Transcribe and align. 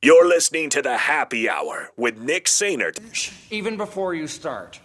You're 0.00 0.28
listening 0.28 0.70
to 0.70 0.82
the 0.82 0.96
Happy 0.96 1.48
Hour 1.48 1.90
with 1.96 2.18
Nick 2.18 2.44
Sainert 2.44 3.32
Even 3.50 3.76
before 3.76 4.14
you 4.14 4.28
start, 4.28 4.78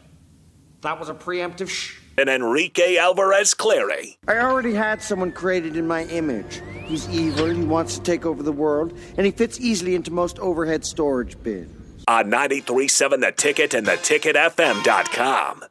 that 0.82 1.00
was 1.00 1.08
a 1.08 1.13
preemptive 1.13 1.70
shh. 1.70 2.00
and 2.17 2.28
Enrique 2.29 2.97
Alvarez 2.97 3.54
Clary 3.54 4.18
I 4.28 4.38
already 4.39 4.73
had 4.73 5.04
someone 5.04 5.31
created 5.31 5.78
in 5.78 5.86
my 5.88 6.05
image. 6.05 6.63
He's 6.86 7.07
evil, 7.10 7.46
he 7.46 7.63
wants 7.63 7.97
to 7.99 8.04
take 8.04 8.26
over 8.26 8.41
the 8.41 8.52
world, 8.52 8.97
and 9.15 9.26
he 9.28 9.31
fits 9.31 9.60
easily 9.60 9.94
into 9.94 10.10
most 10.12 10.39
overhead 10.39 10.84
storage 10.84 11.41
bins. 11.43 12.04
on 12.07 12.32
93.7 12.32 13.20
The 13.21 13.32
Ticket 13.34 13.75
and 13.75 13.86
theticketfm.com. 13.86 15.64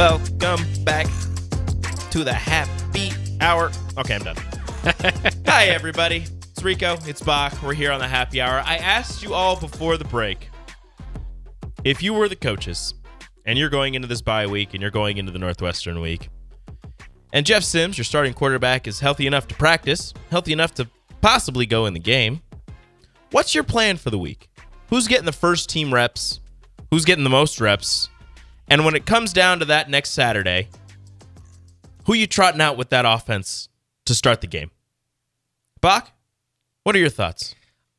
Welcome 0.00 0.64
back 0.82 1.08
to 2.10 2.24
the 2.24 2.32
happy 2.32 3.10
hour. 3.38 3.70
Okay, 3.98 4.14
I'm 4.14 4.22
done. 4.22 4.36
Hi, 5.46 5.66
everybody. 5.66 6.24
It's 6.52 6.62
Rico. 6.62 6.96
It's 7.04 7.20
Bach. 7.20 7.62
We're 7.62 7.74
here 7.74 7.92
on 7.92 8.00
the 8.00 8.08
happy 8.08 8.40
hour. 8.40 8.62
I 8.64 8.78
asked 8.78 9.22
you 9.22 9.34
all 9.34 9.60
before 9.60 9.98
the 9.98 10.06
break 10.06 10.48
if 11.84 12.02
you 12.02 12.14
were 12.14 12.30
the 12.30 12.36
coaches 12.36 12.94
and 13.44 13.58
you're 13.58 13.68
going 13.68 13.92
into 13.92 14.08
this 14.08 14.22
bye 14.22 14.46
week 14.46 14.72
and 14.72 14.80
you're 14.80 14.90
going 14.90 15.18
into 15.18 15.32
the 15.32 15.38
Northwestern 15.38 16.00
week, 16.00 16.30
and 17.34 17.44
Jeff 17.44 17.62
Sims, 17.62 17.98
your 17.98 18.06
starting 18.06 18.32
quarterback, 18.32 18.88
is 18.88 19.00
healthy 19.00 19.26
enough 19.26 19.48
to 19.48 19.54
practice, 19.54 20.14
healthy 20.30 20.54
enough 20.54 20.72
to 20.76 20.88
possibly 21.20 21.66
go 21.66 21.84
in 21.84 21.92
the 21.92 22.00
game, 22.00 22.40
what's 23.32 23.54
your 23.54 23.64
plan 23.64 23.98
for 23.98 24.08
the 24.08 24.18
week? 24.18 24.48
Who's 24.88 25.06
getting 25.06 25.26
the 25.26 25.32
first 25.32 25.68
team 25.68 25.92
reps? 25.92 26.40
Who's 26.90 27.04
getting 27.04 27.24
the 27.24 27.28
most 27.28 27.60
reps? 27.60 28.08
And 28.70 28.84
when 28.84 28.94
it 28.94 29.04
comes 29.04 29.32
down 29.32 29.58
to 29.58 29.64
that 29.66 29.90
next 29.90 30.10
Saturday, 30.10 30.68
who 32.04 32.14
you 32.14 32.28
trotting 32.28 32.60
out 32.60 32.76
with 32.76 32.90
that 32.90 33.04
offense 33.04 33.68
to 34.06 34.14
start 34.14 34.40
the 34.40 34.46
game? 34.46 34.70
Bach, 35.80 36.12
what 36.84 36.94
are 36.94 36.98
your 36.98 37.08
thoughts? 37.08 37.56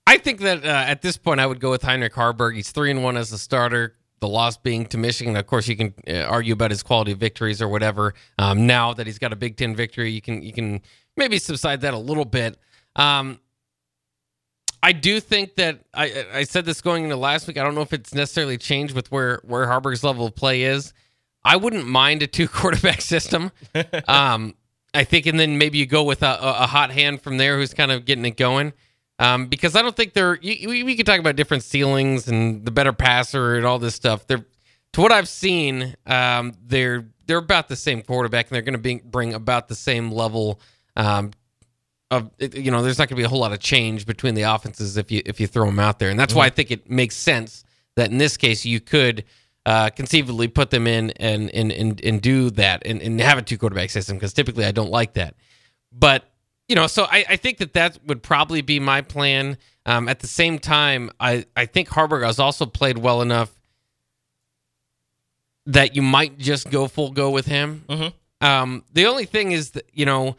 I 0.08 0.18
think 0.18 0.40
that 0.42 0.64
uh, 0.64 0.68
at 0.68 1.02
this 1.02 1.18
point, 1.18 1.42
I 1.42 1.46
would 1.46 1.59
go 1.59 1.72
with 1.72 1.84
Heinrich 1.84 2.14
Haarberg. 2.14 2.56
He's 2.56 2.72
three 2.72 2.90
and 2.90 3.04
one 3.04 3.18
as 3.18 3.31
a 3.31 3.38
starter. 3.38 3.96
The 4.22 4.28
loss 4.28 4.56
being 4.56 4.86
to 4.88 4.98
Michigan. 4.98 5.36
Of 5.36 5.48
course, 5.48 5.68
you 5.68 5.76
can 5.76 5.94
uh, 6.08 6.22
argue 6.22 6.54
about 6.54 6.72
his 6.72 6.84
quality 6.84 7.12
of 7.12 7.18
victories 7.18 7.62
or 7.62 7.68
whatever. 7.68 8.14
Um, 8.38 8.66
now 8.68 8.94
that 8.94 9.08
he's 9.08 9.20
got 9.20 9.34
a 9.34 9.36
Big 9.36 9.58
Ten 9.58 9.76
victory, 9.76 10.12
you 10.12 10.22
can 10.22 10.42
you 10.44 10.53
can 10.53 10.81
maybe 11.18 11.38
subside 11.40 11.81
that 11.81 11.94
a 11.94 11.98
little 11.98 12.26
bit. 12.26 12.58
Um, 12.96 13.40
I 14.84 14.94
do 14.94 15.20
think 15.20 15.56
that 15.56 15.80
I 15.94 16.26
I 16.34 16.44
said 16.44 16.66
this 16.66 16.82
going 16.82 17.04
into 17.04 17.16
last 17.16 17.48
week. 17.48 17.58
I 17.58 17.64
don't 17.64 17.76
know 17.76 17.82
if 17.82 17.94
it's 17.94 18.14
necessarily 18.14 18.58
changed 18.58 18.96
with 18.96 19.12
where 19.12 19.40
where 19.44 19.68
Haarberg's 19.68 20.04
level 20.04 20.26
of 20.26 20.36
play 20.36 20.64
is. 20.64 20.94
I 21.44 21.56
wouldn't 21.56 21.88
mind 21.88 22.24
a 22.24 22.28
two 22.28 22.48
quarterback 22.48 23.02
system. 23.02 23.52
um, 24.08 24.56
I 24.94 25.04
think, 25.06 25.26
and 25.26 25.40
then 25.40 25.58
maybe 25.58 25.78
you 25.78 25.86
go 25.86 26.04
with 26.04 26.22
a, 26.22 26.38
a 26.42 26.68
hot 26.68 26.92
hand 26.92 27.22
from 27.22 27.38
there 27.38 27.58
who's 27.58 27.74
kind 27.74 27.92
of 27.92 28.06
getting 28.06 28.26
it 28.26 28.36
going. 28.38 28.74
Um, 29.20 29.48
because 29.48 29.76
I 29.76 29.82
don't 29.84 29.96
think 29.96 30.14
they're. 30.14 30.38
You, 30.42 30.68
we, 30.68 30.84
we 30.84 30.96
could 30.96 31.06
talk 31.06 31.20
about 31.20 31.36
different 31.36 31.64
ceilings 31.64 32.28
and 32.28 32.66
the 32.66 32.72
better 32.72 32.92
passer 32.92 33.56
and 33.56 33.66
all 33.66 33.78
this 33.78 33.96
stuff. 33.96 34.26
They're 34.26 34.46
to 34.94 35.02
what 35.02 35.12
I've 35.12 35.30
seen. 35.30 35.96
Um, 36.06 36.54
they're 36.66 37.06
they're 37.28 37.38
about 37.38 37.70
the 37.70 37.76
same 37.76 38.02
quarterback, 38.02 38.48
and 38.48 38.56
they're 38.56 38.64
going 38.64 38.82
to 38.82 39.06
bring 39.06 39.34
about 39.34 39.68
the 39.68 39.76
same 39.76 40.12
level. 40.12 40.59
Um, 40.96 41.32
of 42.12 42.30
you 42.40 42.70
know, 42.70 42.84
there's 42.84 43.00
not 43.00 43.08
going 43.08 43.16
to 43.16 43.22
be 43.22 43.23
a 43.23 43.30
whole 43.30 43.40
lot 43.40 43.54
of 43.54 43.59
change 43.59 44.06
between 44.06 44.36
the 44.36 44.44
offenses 44.44 44.98
if 44.98 45.09
you 45.09 45.22
if 45.26 45.40
you 45.40 45.48
throw 45.48 45.66
them 45.66 45.80
out 45.80 45.98
there, 45.98 46.09
and 46.09 46.20
that's 46.20 46.36
why 46.36 46.45
I 46.45 46.50
think 46.50 46.70
it 46.70 46.90
makes 46.90 47.16
sense 47.16 47.64
that 47.95 48.12
in 48.12 48.18
this 48.18 48.38
case 48.38 48.66
you 48.66 48.80
could 48.80 49.23
uh, 49.66 49.90
conceivably 49.90 50.48
put 50.50 50.70
them 50.70 50.86
in 50.88 51.12
and 51.12 51.50
and 51.56 51.72
and, 51.72 52.03
and 52.03 52.22
do 52.22 52.50
that 52.52 52.84
and, 52.86 53.02
and 53.02 53.20
have 53.22 53.38
a 53.38 53.42
two 53.42 53.58
quarterback 53.58 53.90
system 53.90 54.18
because 54.18 54.34
typically 54.34 54.66
I 54.66 54.72
don't 54.72 54.92
like 54.92 55.14
that, 55.14 55.36
but 55.92 56.26
you 56.68 56.76
know, 56.76 56.88
so 56.88 57.06
I, 57.09 57.26
I 57.30 57.36
think 57.38 57.58
that 57.58 57.73
that 57.73 57.97
would 58.06 58.22
probably 58.24 58.62
be 58.62 58.80
my 58.80 59.02
plan. 59.02 59.57
Um, 59.86 60.07
at 60.07 60.19
the 60.19 60.28
same 60.28 60.59
time, 60.59 61.12
I 61.19 61.46
I 61.56 61.66
think 61.66 61.90
Haarberg 61.90 62.25
has 62.25 62.40
also 62.40 62.66
played 62.66 62.97
well 62.97 63.22
enough 63.22 63.52
that 65.66 65.96
you 65.96 66.02
might 66.02 66.38
just 66.38 66.69
go 66.69 66.88
full 66.88 67.12
go 67.12 67.30
with 67.30 67.46
him. 67.46 67.86
Mhm. 67.88 68.13
Um, 68.41 68.84
the 68.94 69.06
only 69.06 69.25
thing 69.25 69.52
is 69.52 69.72
that 69.72 69.86
you 69.94 70.06
know 70.06 70.36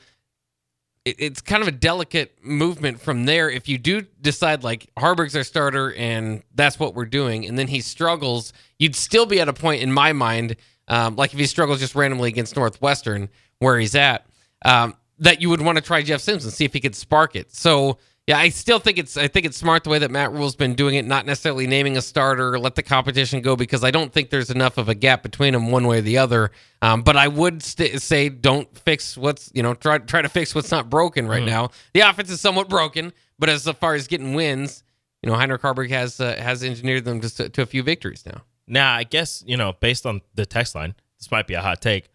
it, 1.05 1.17
it's 1.19 1.41
kind 1.41 1.63
of 1.63 1.69
a 1.69 1.73
delicate 1.73 2.37
movement 2.43 3.01
from 3.01 3.25
there. 3.25 3.51
If 3.51 3.69
you 3.69 3.79
do 3.79 4.03
decide 4.21 4.65
like 4.65 4.91
Haarberg's 4.97 5.37
our 5.37 5.45
starter 5.45 5.93
and 5.95 6.43
that's 6.55 6.79
what 6.79 6.95
we're 6.95 7.05
doing, 7.05 7.47
and 7.47 7.59
then 7.59 7.69
he 7.69 7.81
struggles, 7.81 8.53
you'd 8.79 8.97
still 8.97 9.27
be 9.27 9.41
at 9.41 9.49
a 9.49 9.53
point 9.53 9.83
in 9.83 9.93
my 9.93 10.13
mind, 10.13 10.57
um, 10.89 11.17
like 11.17 11.33
if 11.33 11.39
he 11.39 11.47
struggles 11.47 11.81
just 11.81 11.95
randomly 11.95 12.29
against 12.29 12.57
Northwestern 12.57 13.29
where 13.59 13.79
he's 13.79 13.95
at, 13.95 14.27
um, 14.65 14.95
that 15.19 15.41
you 15.41 15.49
would 15.51 15.61
want 15.61 15.77
to 15.77 15.83
try 15.83 16.03
Jeff 16.03 16.21
Sims 16.21 16.45
and 16.45 16.53
see 16.53 16.65
if 16.65 16.73
he 16.73 16.81
could 16.81 16.97
spark 16.97 17.37
it. 17.37 17.55
So 17.55 17.99
yeah, 18.27 18.39
I 18.39 18.51
still 18.51 18.79
think 18.79 18.99
it's 18.99 19.17
I 19.17 19.29
think 19.29 19.47
it's 19.47 19.57
smart 19.57 19.85
the 19.85 19.91
way 19.91 19.99
that 19.99 20.11
Matt 20.11 20.33
Rhule's 20.33 20.55
been 20.55 20.75
doing 20.75 20.95
it, 20.95 21.05
not 21.05 21.27
necessarily 21.27 21.67
naming 21.67 21.97
a 21.97 22.03
starter, 22.03 22.59
let 22.59 22.77
the 22.77 22.83
competition 22.83 23.41
go 23.41 23.57
because 23.57 23.83
I 23.83 23.91
don't 23.91 24.13
think 24.13 24.31
there's 24.31 24.51
enough 24.51 24.79
of 24.79 24.89
a 24.89 24.95
gap 24.95 25.23
between 25.23 25.55
them 25.55 25.71
one 25.71 25.87
way 25.87 25.99
or 25.99 26.03
the 26.03 26.19
other. 26.19 26.53
Um, 26.83 27.03
but 27.03 27.17
I 27.17 27.29
would 27.29 27.63
st- 27.63 28.01
say 28.01 28.29
don't 28.29 28.77
fix 28.79 29.17
what's 29.17 29.51
you 29.55 29.63
know 29.63 29.75
try 29.75 29.99
try 29.99 30.23
to 30.23 30.29
fix 30.29 30.55
what's 30.55 30.71
not 30.71 30.89
broken 30.89 31.27
right 31.27 31.45
now. 31.45 31.71
The 31.95 32.01
offense 32.01 32.31
is 32.31 32.41
somewhat 32.41 32.69
broken, 32.69 33.13
but 33.39 33.49
as 33.49 33.65
far 33.65 33.95
as 33.95 34.07
getting 34.07 34.35
wins, 34.35 34.85
you 35.23 35.31
know 35.31 35.37
Heinrich 35.37 35.63
Haarberg 35.63 35.91
has 35.91 36.21
uh, 36.21 36.37
has 36.37 36.63
engineered 36.63 37.05
them 37.05 37.21
just 37.21 37.39
to, 37.39 37.49
to 37.49 37.63
a 37.63 37.67
few 37.67 37.83
victories 37.83 38.25
now. 38.25 38.43
Now, 38.67 38.95
I 38.95 39.05
guess, 39.05 39.43
you 39.47 39.57
know, 39.57 39.75
based 39.81 40.07
on 40.07 40.23
the 40.35 40.47
text 40.47 40.75
line, 40.75 40.95
this 41.19 41.31
might 41.31 41.47
be 41.47 41.55
a 41.55 41.61
hot 41.61 41.83
take. 41.83 42.09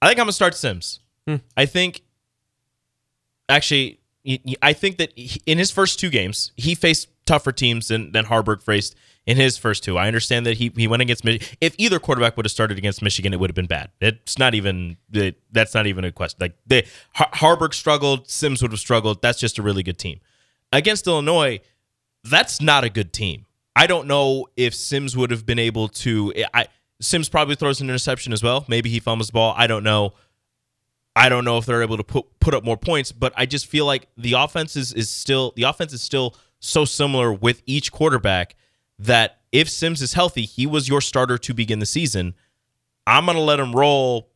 I 0.00 0.08
think 0.08 0.18
I'm 0.18 0.26
to 0.26 0.32
start 0.32 0.54
Sims. 0.54 1.00
I 1.56 1.66
think, 1.66 2.02
actually, 3.48 4.00
I 4.62 4.72
think 4.72 4.98
that 4.98 5.12
in 5.46 5.58
his 5.58 5.70
first 5.70 5.98
two 5.98 6.10
games, 6.10 6.52
he 6.56 6.74
faced 6.74 7.08
tougher 7.26 7.52
teams 7.52 7.88
than, 7.88 8.12
than 8.12 8.26
Haarberg 8.26 8.62
faced 8.62 8.94
in 9.26 9.36
his 9.36 9.56
first 9.56 9.84
two. 9.84 9.96
I 9.98 10.06
understand 10.06 10.46
that 10.46 10.58
he, 10.58 10.72
he 10.76 10.86
went 10.86 11.02
against 11.02 11.24
Michigan. 11.24 11.56
If 11.60 11.74
either 11.78 11.98
quarterback 11.98 12.36
would 12.36 12.46
have 12.46 12.52
started 12.52 12.78
against 12.78 13.02
Michigan, 13.02 13.32
it 13.32 13.40
would 13.40 13.50
have 13.50 13.54
been 13.54 13.66
bad. 13.66 13.90
It's 14.00 14.38
not 14.38 14.54
even, 14.54 14.96
it, 15.12 15.40
that's 15.52 15.74
not 15.74 15.86
even 15.86 16.04
a 16.04 16.12
question. 16.12 16.38
Like, 16.40 16.56
they, 16.66 16.86
Har- 17.14 17.30
Haarberg 17.32 17.74
struggled, 17.74 18.28
Sims 18.28 18.62
would 18.62 18.72
have 18.72 18.80
struggled. 18.80 19.22
That's 19.22 19.38
just 19.38 19.58
a 19.58 19.62
really 19.62 19.82
good 19.82 19.98
team. 19.98 20.20
Against 20.72 21.06
Illinois, 21.06 21.60
that's 22.24 22.60
not 22.60 22.84
a 22.84 22.88
good 22.88 23.12
team. 23.12 23.46
I 23.74 23.86
don't 23.86 24.06
know 24.06 24.46
if 24.56 24.74
Sims 24.74 25.16
would 25.16 25.30
have 25.30 25.46
been 25.46 25.58
able 25.58 25.88
to. 25.88 26.32
I 26.52 26.66
Sims 27.00 27.28
probably 27.28 27.56
throws 27.56 27.80
an 27.80 27.88
interception 27.88 28.32
as 28.32 28.42
well. 28.42 28.64
Maybe 28.68 28.90
he 28.90 29.00
fumbles 29.00 29.28
the 29.28 29.32
ball. 29.32 29.54
I 29.56 29.66
don't 29.66 29.82
know. 29.82 30.12
I 31.14 31.28
don't 31.28 31.44
know 31.44 31.58
if 31.58 31.66
they're 31.66 31.82
able 31.82 31.98
to 31.98 32.04
put 32.04 32.40
put 32.40 32.54
up 32.54 32.64
more 32.64 32.76
points, 32.76 33.12
but 33.12 33.32
I 33.36 33.46
just 33.46 33.66
feel 33.66 33.84
like 33.84 34.08
the 34.16 34.32
offense 34.34 34.76
is, 34.76 34.92
is 34.92 35.10
still 35.10 35.52
the 35.56 35.64
offense 35.64 35.92
is 35.92 36.00
still 36.00 36.36
so 36.58 36.84
similar 36.84 37.32
with 37.32 37.62
each 37.66 37.92
quarterback 37.92 38.56
that 38.98 39.40
if 39.50 39.68
Sims 39.68 40.00
is 40.00 40.14
healthy, 40.14 40.42
he 40.42 40.66
was 40.66 40.88
your 40.88 41.00
starter 41.00 41.36
to 41.36 41.54
begin 41.54 41.80
the 41.80 41.86
season. 41.86 42.34
I'm 43.06 43.26
gonna 43.26 43.40
let 43.40 43.60
him 43.60 43.74
roll 43.74 44.30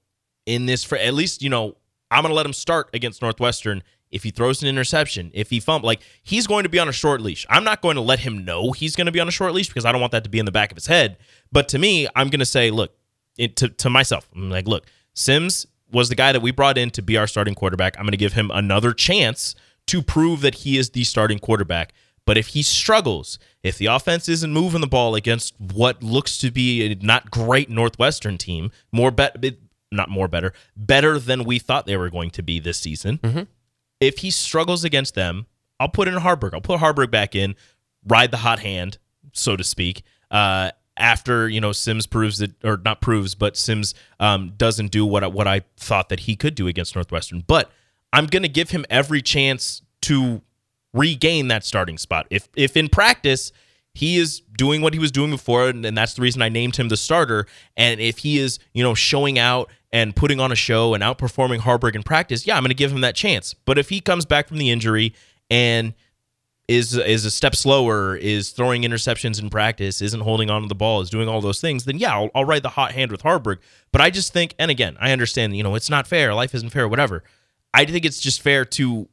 in 0.44 0.66
this 0.66 0.84
for 0.84 0.98
at 0.98 1.14
least 1.14 1.42
you 1.42 1.48
know 1.48 1.76
I'm 2.10 2.22
gonna 2.22 2.34
let 2.34 2.46
him 2.46 2.52
start 2.52 2.90
against 2.92 3.22
Northwestern. 3.22 3.82
If 4.10 4.22
he 4.22 4.30
throws 4.30 4.62
an 4.62 4.68
interception, 4.68 5.32
if 5.34 5.50
he 5.50 5.58
fumble, 5.58 5.86
like 5.86 6.00
he's 6.22 6.46
going 6.46 6.62
to 6.62 6.68
be 6.68 6.78
on 6.78 6.88
a 6.88 6.92
short 6.92 7.20
leash. 7.20 7.44
I'm 7.50 7.64
not 7.64 7.82
going 7.82 7.96
to 7.96 8.00
let 8.00 8.20
him 8.20 8.44
know 8.44 8.70
he's 8.70 8.94
going 8.94 9.06
to 9.06 9.12
be 9.12 9.18
on 9.18 9.26
a 9.26 9.32
short 9.32 9.52
leash 9.52 9.66
because 9.66 9.84
I 9.84 9.90
don't 9.90 10.00
want 10.00 10.12
that 10.12 10.22
to 10.24 10.30
be 10.30 10.38
in 10.38 10.44
the 10.44 10.52
back 10.52 10.70
of 10.70 10.76
his 10.76 10.86
head. 10.86 11.18
But 11.50 11.68
to 11.70 11.78
me, 11.78 12.06
I'm 12.14 12.28
going 12.28 12.38
to 12.38 12.46
say, 12.46 12.70
look, 12.70 12.96
it, 13.36 13.56
to 13.56 13.68
to 13.68 13.90
myself, 13.90 14.28
I'm 14.32 14.48
like, 14.48 14.68
look, 14.68 14.86
Sims 15.12 15.66
was 15.90 16.08
the 16.08 16.14
guy 16.14 16.32
that 16.32 16.42
we 16.42 16.50
brought 16.50 16.78
in 16.78 16.90
to 16.90 17.02
be 17.02 17.16
our 17.16 17.26
starting 17.26 17.54
quarterback. 17.54 17.96
I'm 17.98 18.04
going 18.04 18.12
to 18.12 18.16
give 18.16 18.32
him 18.32 18.50
another 18.52 18.92
chance 18.92 19.54
to 19.86 20.02
prove 20.02 20.40
that 20.40 20.56
he 20.56 20.78
is 20.78 20.90
the 20.90 21.04
starting 21.04 21.38
quarterback. 21.38 21.92
But 22.24 22.36
if 22.36 22.48
he 22.48 22.62
struggles, 22.62 23.38
if 23.62 23.78
the 23.78 23.86
offense 23.86 24.28
isn't 24.28 24.52
moving 24.52 24.80
the 24.80 24.88
ball 24.88 25.14
against 25.14 25.54
what 25.60 26.02
looks 26.02 26.38
to 26.38 26.50
be 26.50 26.90
a 26.90 26.94
not 26.96 27.30
great 27.30 27.70
Northwestern 27.70 28.36
team, 28.36 28.72
more 28.90 29.12
bet, 29.12 29.36
not 29.92 30.08
more 30.10 30.26
better, 30.26 30.52
better 30.76 31.20
than 31.20 31.44
we 31.44 31.60
thought 31.60 31.86
they 31.86 31.96
were 31.96 32.10
going 32.10 32.30
to 32.30 32.42
be 32.42 32.58
this 32.58 32.78
season. 32.80 33.20
If 34.00 34.18
he 34.18 34.32
struggles 34.32 34.82
against 34.82 35.14
them, 35.14 35.46
I'll 35.78 35.88
put 35.88 36.08
in 36.08 36.14
Haarberg. 36.14 36.52
I'll 36.52 36.60
put 36.60 36.80
Haarberg 36.80 37.12
back 37.12 37.36
in, 37.36 37.54
ride 38.04 38.32
the 38.32 38.38
hot 38.38 38.58
hand, 38.58 38.98
so 39.32 39.54
to 39.56 39.62
speak. 39.62 40.02
Uh, 40.30 40.72
after 40.96 41.48
you 41.48 41.60
know 41.60 41.72
Sims 41.72 42.06
proves 42.06 42.38
that, 42.38 42.52
or 42.64 42.78
not 42.84 43.00
proves, 43.00 43.34
but 43.34 43.56
Sims 43.56 43.94
um, 44.20 44.52
doesn't 44.56 44.90
do 44.90 45.04
what 45.04 45.24
I, 45.24 45.26
what 45.26 45.46
I 45.46 45.62
thought 45.76 46.08
that 46.08 46.20
he 46.20 46.36
could 46.36 46.54
do 46.54 46.68
against 46.68 46.94
Northwestern. 46.94 47.44
But 47.46 47.70
I'm 48.12 48.26
going 48.26 48.42
to 48.42 48.48
give 48.48 48.70
him 48.70 48.84
every 48.90 49.22
chance 49.22 49.82
to 50.02 50.42
regain 50.92 51.48
that 51.48 51.64
starting 51.64 51.98
spot. 51.98 52.26
If 52.30 52.48
if 52.56 52.76
in 52.76 52.88
practice 52.88 53.52
he 53.96 54.18
is 54.18 54.42
doing 54.58 54.82
what 54.82 54.92
he 54.92 54.98
was 54.98 55.10
doing 55.10 55.30
before, 55.30 55.68
and, 55.68 55.86
and 55.86 55.96
that's 55.96 56.12
the 56.12 56.20
reason 56.20 56.42
I 56.42 56.50
named 56.50 56.76
him 56.76 56.88
the 56.88 56.98
starter. 56.98 57.46
And 57.78 57.98
if 57.98 58.18
he 58.18 58.38
is, 58.38 58.58
you 58.74 58.82
know, 58.82 58.94
showing 58.94 59.38
out 59.38 59.70
and 59.90 60.14
putting 60.14 60.38
on 60.38 60.52
a 60.52 60.54
show 60.54 60.92
and 60.92 61.02
outperforming 61.02 61.60
Haarberg 61.60 61.94
in 61.94 62.02
practice, 62.02 62.46
yeah, 62.46 62.56
I'm 62.56 62.62
going 62.62 62.68
to 62.68 62.74
give 62.74 62.92
him 62.92 63.00
that 63.00 63.16
chance. 63.16 63.54
But 63.54 63.78
if 63.78 63.88
he 63.88 64.02
comes 64.02 64.26
back 64.26 64.48
from 64.48 64.58
the 64.58 64.68
injury 64.68 65.14
and 65.48 65.94
is 66.68 66.96
is 66.96 67.24
a 67.24 67.30
step 67.30 67.54
slower, 67.54 68.16
is 68.16 68.50
throwing 68.50 68.82
interceptions 68.82 69.40
in 69.40 69.50
practice, 69.50 70.02
isn't 70.02 70.20
holding 70.20 70.50
on 70.50 70.62
to 70.62 70.68
the 70.68 70.74
ball, 70.74 71.00
is 71.00 71.10
doing 71.10 71.28
all 71.28 71.40
those 71.40 71.60
things, 71.60 71.84
then 71.84 71.98
yeah, 71.98 72.12
I'll, 72.12 72.30
I'll 72.34 72.44
ride 72.44 72.62
the 72.62 72.70
hot 72.70 72.92
hand 72.92 73.12
with 73.12 73.22
Haarberg. 73.22 73.58
But 73.92 74.00
I 74.00 74.10
just 74.10 74.32
think, 74.32 74.54
and 74.58 74.70
again, 74.70 74.96
I 75.00 75.12
understand, 75.12 75.56
you 75.56 75.62
know, 75.62 75.74
it's 75.74 75.90
not 75.90 76.06
fair, 76.06 76.34
life 76.34 76.54
isn't 76.54 76.70
fair, 76.70 76.88
whatever. 76.88 77.22
I 77.72 77.84
think 77.84 78.04
it's 78.04 78.20
just 78.20 78.42
fair 78.42 78.64
to 78.64 79.08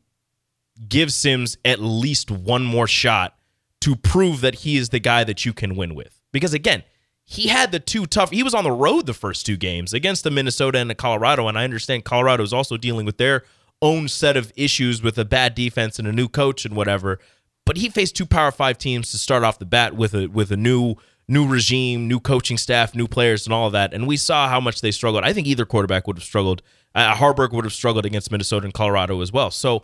give 0.88 1.14
Sims 1.14 1.58
at 1.64 1.80
least 1.80 2.32
one 2.32 2.64
more 2.64 2.88
shot 2.88 3.36
to 3.82 3.96
prove 3.96 4.42
that 4.42 4.56
he 4.56 4.78
is 4.78 4.90
the 4.90 5.00
guy 5.00 5.24
that 5.24 5.46
you 5.46 5.54
can 5.54 5.76
win 5.76 5.94
with. 5.94 6.22
Because 6.32 6.54
again, 6.54 6.84
he 7.26 7.48
had 7.48 7.72
the 7.72 7.80
two 7.80 8.06
tough. 8.06 8.32
He 8.32 8.44
was 8.44 8.54
on 8.54 8.64
the 8.64 8.72
road 8.72 9.06
the 9.06 9.14
first 9.14 9.46
two 9.46 9.58
games 9.58 9.94
against 9.94 10.24
the 10.24 10.32
Minnesota 10.32 10.80
and 10.80 10.90
the 10.90 10.96
Colorado, 10.96 11.48
and 11.48 11.58
I 11.58 11.64
understand 11.64 12.04
Colorado 12.04 12.44
is 12.44 12.54
also 12.54 12.78
dealing 12.78 13.06
with 13.06 13.18
their 13.18 13.44
own 13.82 14.08
set 14.08 14.38
of 14.38 14.52
issues 14.56 15.04
with 15.04 15.18
a 15.18 15.26
bad 15.26 15.56
defense 15.56 16.00
and 16.00 16.08
a 16.08 16.12
new 16.12 16.28
coach 16.28 16.66
and 16.66 16.76
whatever. 16.76 17.20
But 17.66 17.78
he 17.78 17.90
faced 17.90 18.16
two 18.16 18.26
Power 18.26 18.52
Five 18.52 18.78
teams 18.78 19.12
to 19.12 19.18
start 19.18 19.44
off 19.44 19.60
the 19.60 19.66
bat 19.66 19.96
with 19.96 20.14
a 20.14 20.28
with 20.28 20.52
a 20.52 20.58
new 20.58 20.96
new 21.28 21.48
regime, 21.48 22.08
new 22.08 22.20
coaching 22.20 22.58
staff, 22.58 22.94
new 22.94 23.08
players, 23.08 23.46
and 23.46 23.54
all 23.54 23.68
of 23.68 23.74
that. 23.74 23.94
And 23.94 24.08
we 24.08 24.18
saw 24.18 24.50
how 24.50 24.60
much 24.60 24.82
they 24.82 24.92
struggled. 24.92 25.24
I 25.24 25.34
think 25.34 25.48
either 25.48 25.66
quarterback 25.66 26.06
would 26.08 26.18
have 26.18 26.24
struggled. 26.24 26.62
Uh, 26.94 27.16
Haarberg 27.16 27.54
would 27.54 27.66
have 27.66 27.74
struggled 27.74 28.06
against 28.06 28.32
Minnesota 28.32 28.66
and 28.66 28.74
Colorado 28.74 29.22
as 29.22 29.32
well. 29.32 29.50
So 29.50 29.84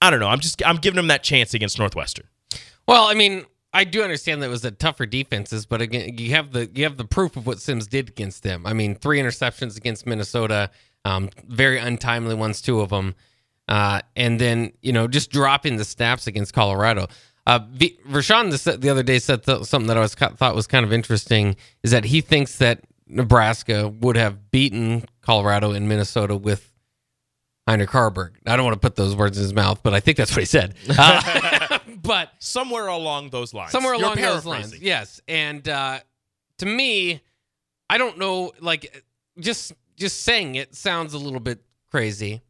I 0.00 0.10
don't 0.10 0.20
know. 0.20 0.28
I'm 0.28 0.40
just 0.40 0.64
I'm 0.66 0.76
giving 0.76 0.98
him 0.98 1.08
that 1.08 1.22
chance 1.22 1.54
against 1.54 1.78
Northwestern. 1.78 2.26
Well, 2.86 3.04
I 3.04 3.14
mean, 3.14 3.46
I 3.72 3.84
do 3.84 4.02
understand 4.02 4.42
that 4.42 4.46
it 4.46 4.50
was 4.50 4.64
a 4.64 4.70
tougher 4.70 5.06
defenses, 5.06 5.66
but 5.66 5.80
again, 5.80 6.18
you 6.18 6.30
have 6.30 6.52
the 6.52 6.70
you 6.74 6.84
have 6.84 6.96
the 6.96 7.04
proof 7.06 7.36
of 7.36 7.46
what 7.46 7.60
Sims 7.60 7.86
did 7.86 8.10
against 8.10 8.42
them. 8.42 8.66
I 8.66 8.72
mean, 8.72 8.94
three 8.94 9.18
interceptions 9.18 9.76
against 9.76 10.06
Minnesota, 10.06 10.70
um, 11.04 11.30
very 11.48 11.78
untimely 11.78 12.34
ones, 12.34 12.60
two 12.60 12.80
of 12.80 12.90
them, 12.90 13.14
uh, 13.68 14.00
and 14.16 14.40
then 14.40 14.72
you 14.82 14.92
know 14.92 15.08
just 15.08 15.30
dropping 15.30 15.76
the 15.76 15.84
snaps 15.84 16.26
against 16.26 16.52
Colorado. 16.52 17.08
Uh, 17.46 17.60
v- 17.70 17.98
Rashawn 18.08 18.50
the, 18.50 18.76
the 18.78 18.88
other 18.88 19.02
day 19.02 19.18
said 19.18 19.42
th- 19.44 19.64
something 19.64 19.88
that 19.88 19.98
I 19.98 20.00
was 20.00 20.14
thought 20.14 20.54
was 20.54 20.66
kind 20.66 20.84
of 20.84 20.92
interesting 20.92 21.56
is 21.82 21.90
that 21.90 22.04
he 22.04 22.20
thinks 22.22 22.56
that 22.58 22.80
Nebraska 23.06 23.88
would 23.88 24.16
have 24.16 24.50
beaten 24.50 25.04
Colorado 25.20 25.72
and 25.72 25.88
Minnesota 25.88 26.36
with 26.36 26.72
Heinrich 27.66 27.90
Haarberg. 27.90 28.32
I 28.46 28.56
don't 28.56 28.64
want 28.64 28.74
to 28.74 28.80
put 28.80 28.96
those 28.96 29.14
words 29.16 29.36
in 29.38 29.42
his 29.42 29.54
mouth, 29.54 29.82
but 29.82 29.94
I 29.94 30.00
think 30.00 30.16
that's 30.16 30.30
what 30.32 30.40
he 30.40 30.46
said. 30.46 30.74
Uh, 30.98 31.78
but 32.02 32.30
somewhere 32.38 32.86
along 32.86 33.30
those 33.30 33.54
lines, 33.54 33.72
somewhere 33.72 33.94
along 33.94 34.16
those 34.16 34.44
lines, 34.44 34.78
yes. 34.78 35.20
And 35.26 35.66
uh, 35.68 36.00
to 36.58 36.66
me, 36.66 37.22
I 37.88 37.98
don't 37.98 38.18
know. 38.18 38.52
Like 38.60 39.04
just 39.38 39.72
just 39.96 40.22
saying 40.22 40.54
it 40.56 40.74
sounds 40.74 41.14
a 41.14 41.18
little 41.18 41.40
bit 41.40 41.60
crazy, 41.90 42.42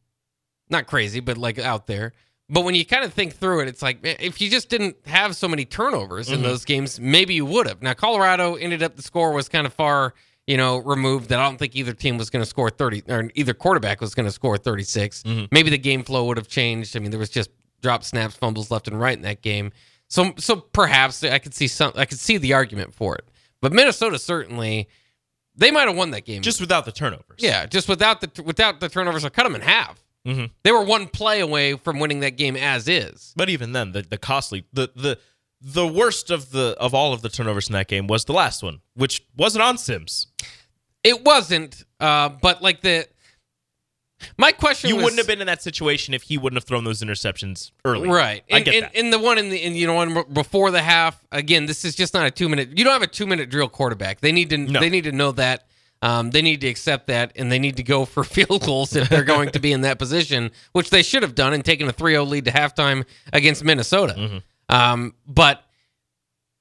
not 0.71 0.87
crazy, 0.87 1.21
but 1.21 1.39
like 1.39 1.59
out 1.59 1.87
there. 1.87 2.13
But 2.51 2.65
when 2.65 2.75
you 2.75 2.85
kind 2.85 3.05
of 3.05 3.13
think 3.13 3.35
through 3.35 3.61
it, 3.61 3.69
it's 3.69 3.81
like 3.81 3.99
if 4.03 4.41
you 4.41 4.51
just 4.51 4.69
didn't 4.69 4.97
have 5.07 5.35
so 5.35 5.49
many 5.49 5.65
turnovers 5.65 6.29
in 6.29 6.37
mm-hmm. 6.37 6.45
those 6.45 6.65
games, 6.65 7.01
maybe 7.01 7.35
you 7.35 7.47
would 7.47 7.67
have. 7.67 7.81
Now 7.83 7.95
Colorado 7.95 8.57
ended 8.57 8.83
up 8.83 8.97
the 8.97 9.03
score 9.03 9.33
was 9.33 9.49
kind 9.49 9.67
of 9.67 9.73
far, 9.73 10.13
you 10.47 10.59
know, 10.59 10.79
removed. 10.79 11.31
That 11.31 11.41
I 11.41 11.45
don't 11.45 11.59
think 11.59 11.75
either 11.75 11.95
team 11.95 12.19
was 12.19 12.29
going 12.29 12.43
to 12.43 12.49
score 12.49 12.69
thirty, 12.69 13.03
or 13.09 13.31
either 13.35 13.55
quarterback 13.55 14.01
was 14.01 14.15
going 14.15 14.27
to 14.27 14.33
score 14.33 14.59
36 14.59 15.23
mm-hmm. 15.23 15.45
Maybe 15.53 15.71
the 15.71 15.79
game 15.79 16.03
flow 16.03 16.27
would 16.27 16.37
have 16.37 16.49
changed. 16.49 16.97
I 16.97 17.01
mean, 17.01 17.11
there 17.11 17.21
was 17.21 17.31
just 17.31 17.49
drop 17.81 18.05
snaps, 18.05 18.35
fumbles 18.35 18.71
left 18.71 18.89
and 18.89 19.01
right 19.01 19.17
in 19.17 19.23
that 19.23 19.41
game. 19.41 19.73
So, 20.09 20.35
so 20.37 20.57
perhaps 20.57 21.25
I 21.25 21.39
could 21.39 21.55
see 21.55 21.67
some. 21.67 21.93
I 21.97 22.05
could 22.05 22.19
see 22.19 22.37
the 22.37 22.53
argument 22.53 22.93
for 22.93 23.17
it. 23.17 23.25
But 23.63 23.73
Minnesota 23.73 24.19
certainly, 24.19 24.89
they 25.57 25.71
might 25.71 25.89
have 25.89 25.97
won 25.97 26.11
that 26.11 26.27
game. 26.27 26.43
just 26.43 26.61
without 26.61 26.85
the 26.85 26.93
turnovers. 26.93 27.39
yeah, 27.39 27.65
just 27.65 27.89
without 27.89 28.21
the 28.21 28.43
without 28.43 28.81
the 28.81 28.91
turnovers, 28.91 29.25
I 29.25 29.31
cut 29.31 29.45
them 29.45 29.55
in 29.55 29.63
half. 29.63 30.04
Mhm. 30.27 30.51
They 30.63 30.73
were 30.73 30.83
one 30.83 31.07
play 31.09 31.41
away 31.41 31.75
from 31.77 31.99
winning 32.01 32.21
that 32.21 32.37
game 32.37 32.57
as 32.57 32.89
is. 32.89 33.33
But 33.37 33.49
even 33.51 33.73
then, 33.73 33.93
the 33.93 34.03
the 34.03 34.17
costly 34.19 34.65
the 34.73 34.91
the 34.97 35.19
the 35.61 35.87
worst 35.87 36.31
of 36.31 36.51
the 36.51 36.77
of 36.81 36.95
all 36.95 37.13
of 37.13 37.23
the 37.23 37.29
turnovers 37.29 37.69
in 37.69 37.73
that 37.75 37.89
game 37.89 38.07
was 38.07 38.25
the 38.25 38.33
last 38.33 38.63
one, 38.63 38.81
which 38.95 39.23
wasn't 39.37 39.63
on 39.63 39.77
Sims. 39.79 40.27
It 41.03 41.25
wasn't, 41.25 41.85
uh, 42.01 42.31
but 42.31 42.63
like 42.63 42.81
the 42.81 43.07
my 44.39 44.53
question 44.53 44.89
You 44.89 44.97
was, 44.97 45.05
wouldn't 45.05 45.19
have 45.19 45.27
been 45.27 45.41
in 45.43 45.47
that 45.49 45.63
situation 45.63 46.15
if 46.15 46.23
he 46.23 46.39
wouldn't 46.39 46.57
have 46.57 46.65
thrown 46.67 46.85
those 46.85 47.03
interceptions 47.03 47.73
early. 47.85 48.09
Right. 48.09 48.43
I 48.51 48.57
And, 48.57 48.65
get 48.65 48.75
and, 48.77 48.85
that. 48.85 48.97
and 48.97 49.13
the 49.13 49.19
one 49.19 49.37
in 49.37 49.51
the 49.51 49.63
in, 49.63 49.75
you 49.75 49.87
know 49.87 49.95
one 49.95 50.25
before 50.33 50.71
the 50.71 50.81
half 50.81 51.23
again. 51.33 51.67
This 51.67 51.85
is 51.85 51.95
just 51.95 52.15
not 52.15 52.27
a 52.27 52.31
two 52.31 52.49
minute. 52.49 52.79
You 52.79 52.85
don't 52.85 52.93
have 52.95 53.03
a 53.03 53.07
two 53.07 53.27
minute 53.27 53.51
drill 53.51 53.69
quarterback. 53.69 54.21
They 54.23 54.33
need 54.33 54.49
to 54.51 54.57
No. 54.57 54.81
they 54.81 54.89
need 54.89 55.05
to 55.05 55.13
know 55.13 55.33
that. 55.33 55.67
Um, 56.05 56.33
they 56.33 56.43
need 56.43 56.61
to 56.61 56.69
accept 56.69 57.07
that, 57.07 57.33
and 57.35 57.51
they 57.51 57.59
need 57.59 57.79
to 57.79 57.83
go 57.83 58.05
for 58.05 58.25
field 58.25 58.67
goals 58.67 58.95
if 58.95 59.09
they're 59.09 59.25
going 59.25 59.49
to 59.53 59.59
be 59.59 59.73
in 59.73 59.81
that 59.81 59.99
position, 59.99 60.51
which 60.73 60.91
they 60.91 61.03
should 61.03 61.23
have 61.23 61.35
done 61.35 61.55
and 61.55 61.65
taken 61.65 61.89
a 61.89 61.95
3-0 61.95 62.29
lead 62.29 62.45
to 62.45 62.51
halftime 62.51 63.07
against 63.33 63.65
Minnesota. 63.65 64.13
Mm-hmm. 64.13 64.39
Um, 64.69 65.15
but 65.27 65.65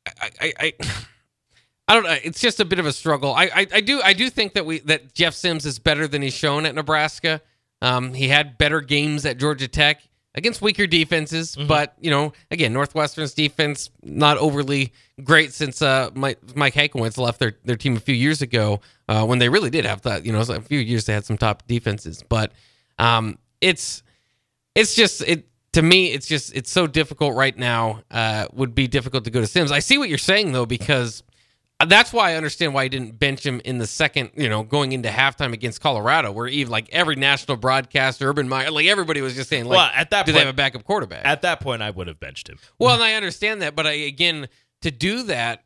I, 0.07 0.29
I, 0.39 0.53
I, 0.59 0.73
I 1.89 1.93
don't 1.93 2.03
know. 2.03 2.15
It's 2.23 2.39
just 2.39 2.61
a 2.61 2.65
bit 2.65 2.79
of 2.79 2.85
a 2.85 2.93
struggle. 2.93 3.33
I, 3.33 3.43
I, 3.53 3.67
I 3.73 3.81
do 3.81 4.01
I 4.01 4.13
do 4.13 4.29
think 4.29 4.53
that 4.53 4.65
we 4.65 4.79
that 4.79 5.13
Jeff 5.13 5.33
Sims 5.33 5.65
is 5.65 5.77
better 5.77 6.07
than 6.07 6.21
he's 6.21 6.33
shown 6.33 6.65
at 6.65 6.73
Nebraska. 6.73 7.41
Um, 7.81 8.13
he 8.13 8.29
had 8.29 8.57
better 8.57 8.79
games 8.79 9.25
at 9.25 9.37
Georgia 9.37 9.67
Tech 9.67 10.01
against 10.35 10.61
weaker 10.61 10.87
defenses, 10.87 11.55
but 11.67 11.93
you 11.99 12.09
know, 12.09 12.33
again, 12.51 12.73
Northwestern's 12.73 13.33
defense 13.33 13.89
not 14.01 14.37
overly 14.37 14.91
great 15.23 15.53
since 15.53 15.81
uh, 15.81 16.09
Mike, 16.15 16.39
Mike 16.55 16.73
Hankwitz 16.73 17.17
left 17.17 17.39
their, 17.39 17.53
their 17.63 17.75
team 17.75 17.95
a 17.95 17.99
few 17.99 18.15
years 18.15 18.41
ago 18.41 18.81
uh, 19.07 19.25
when 19.25 19.39
they 19.39 19.49
really 19.49 19.69
did 19.69 19.85
have 19.85 20.01
that. 20.03 20.25
You 20.25 20.31
know, 20.31 20.41
a 20.41 20.61
few 20.61 20.79
years 20.79 21.05
they 21.05 21.13
had 21.13 21.25
some 21.25 21.37
top 21.37 21.67
defenses, 21.67 22.23
but 22.27 22.51
um, 22.97 23.37
it's 23.61 24.03
it's 24.75 24.95
just 24.95 25.21
it 25.21 25.47
to 25.73 25.81
me 25.81 26.11
it's 26.11 26.27
just 26.27 26.55
it's 26.55 26.69
so 26.69 26.87
difficult 26.87 27.35
right 27.35 27.57
now 27.57 28.01
uh 28.11 28.47
would 28.53 28.73
be 28.75 28.87
difficult 28.87 29.23
to 29.23 29.31
go 29.31 29.41
to 29.41 29.47
sims 29.47 29.71
i 29.71 29.79
see 29.79 29.97
what 29.97 30.09
you're 30.09 30.17
saying 30.17 30.51
though 30.51 30.65
because 30.65 31.23
that's 31.89 32.11
why 32.13 32.31
i 32.31 32.35
understand 32.35 32.73
why 32.73 32.83
he 32.83 32.89
didn't 32.89 33.17
bench 33.19 33.45
him 33.45 33.61
in 33.65 33.77
the 33.77 33.87
second 33.87 34.29
you 34.35 34.47
know 34.49 34.63
going 34.63 34.91
into 34.91 35.09
halftime 35.09 35.53
against 35.53 35.81
colorado 35.81 36.31
where 36.31 36.47
even 36.47 36.71
like 36.71 36.87
every 36.91 37.15
national 37.15 37.57
broadcaster 37.57 38.29
urban 38.29 38.47
meyer 38.49 38.69
like 38.71 38.85
everybody 38.85 39.21
was 39.21 39.35
just 39.35 39.49
saying 39.49 39.65
like 39.65 39.77
Well, 39.77 39.91
at 39.95 40.09
that 40.11 40.25
do 40.25 40.31
they 40.31 40.37
point- 40.39 40.45
have 40.47 40.53
a 40.53 40.57
backup 40.57 40.83
quarterback 40.83 41.25
At 41.25 41.41
that 41.43 41.59
point, 41.61 41.81
I 41.81 41.89
would 41.89 42.07
have 42.07 42.19
benched 42.19 42.47
him. 42.49 42.57
well, 42.79 42.93
and 42.95 43.03
I 43.03 43.13
understand 43.13 43.61
that, 43.61 43.75
but 43.75 43.85
I, 43.87 43.91
again, 43.91 44.47
to 44.81 44.91
do 44.91 45.23
that, 45.23 45.63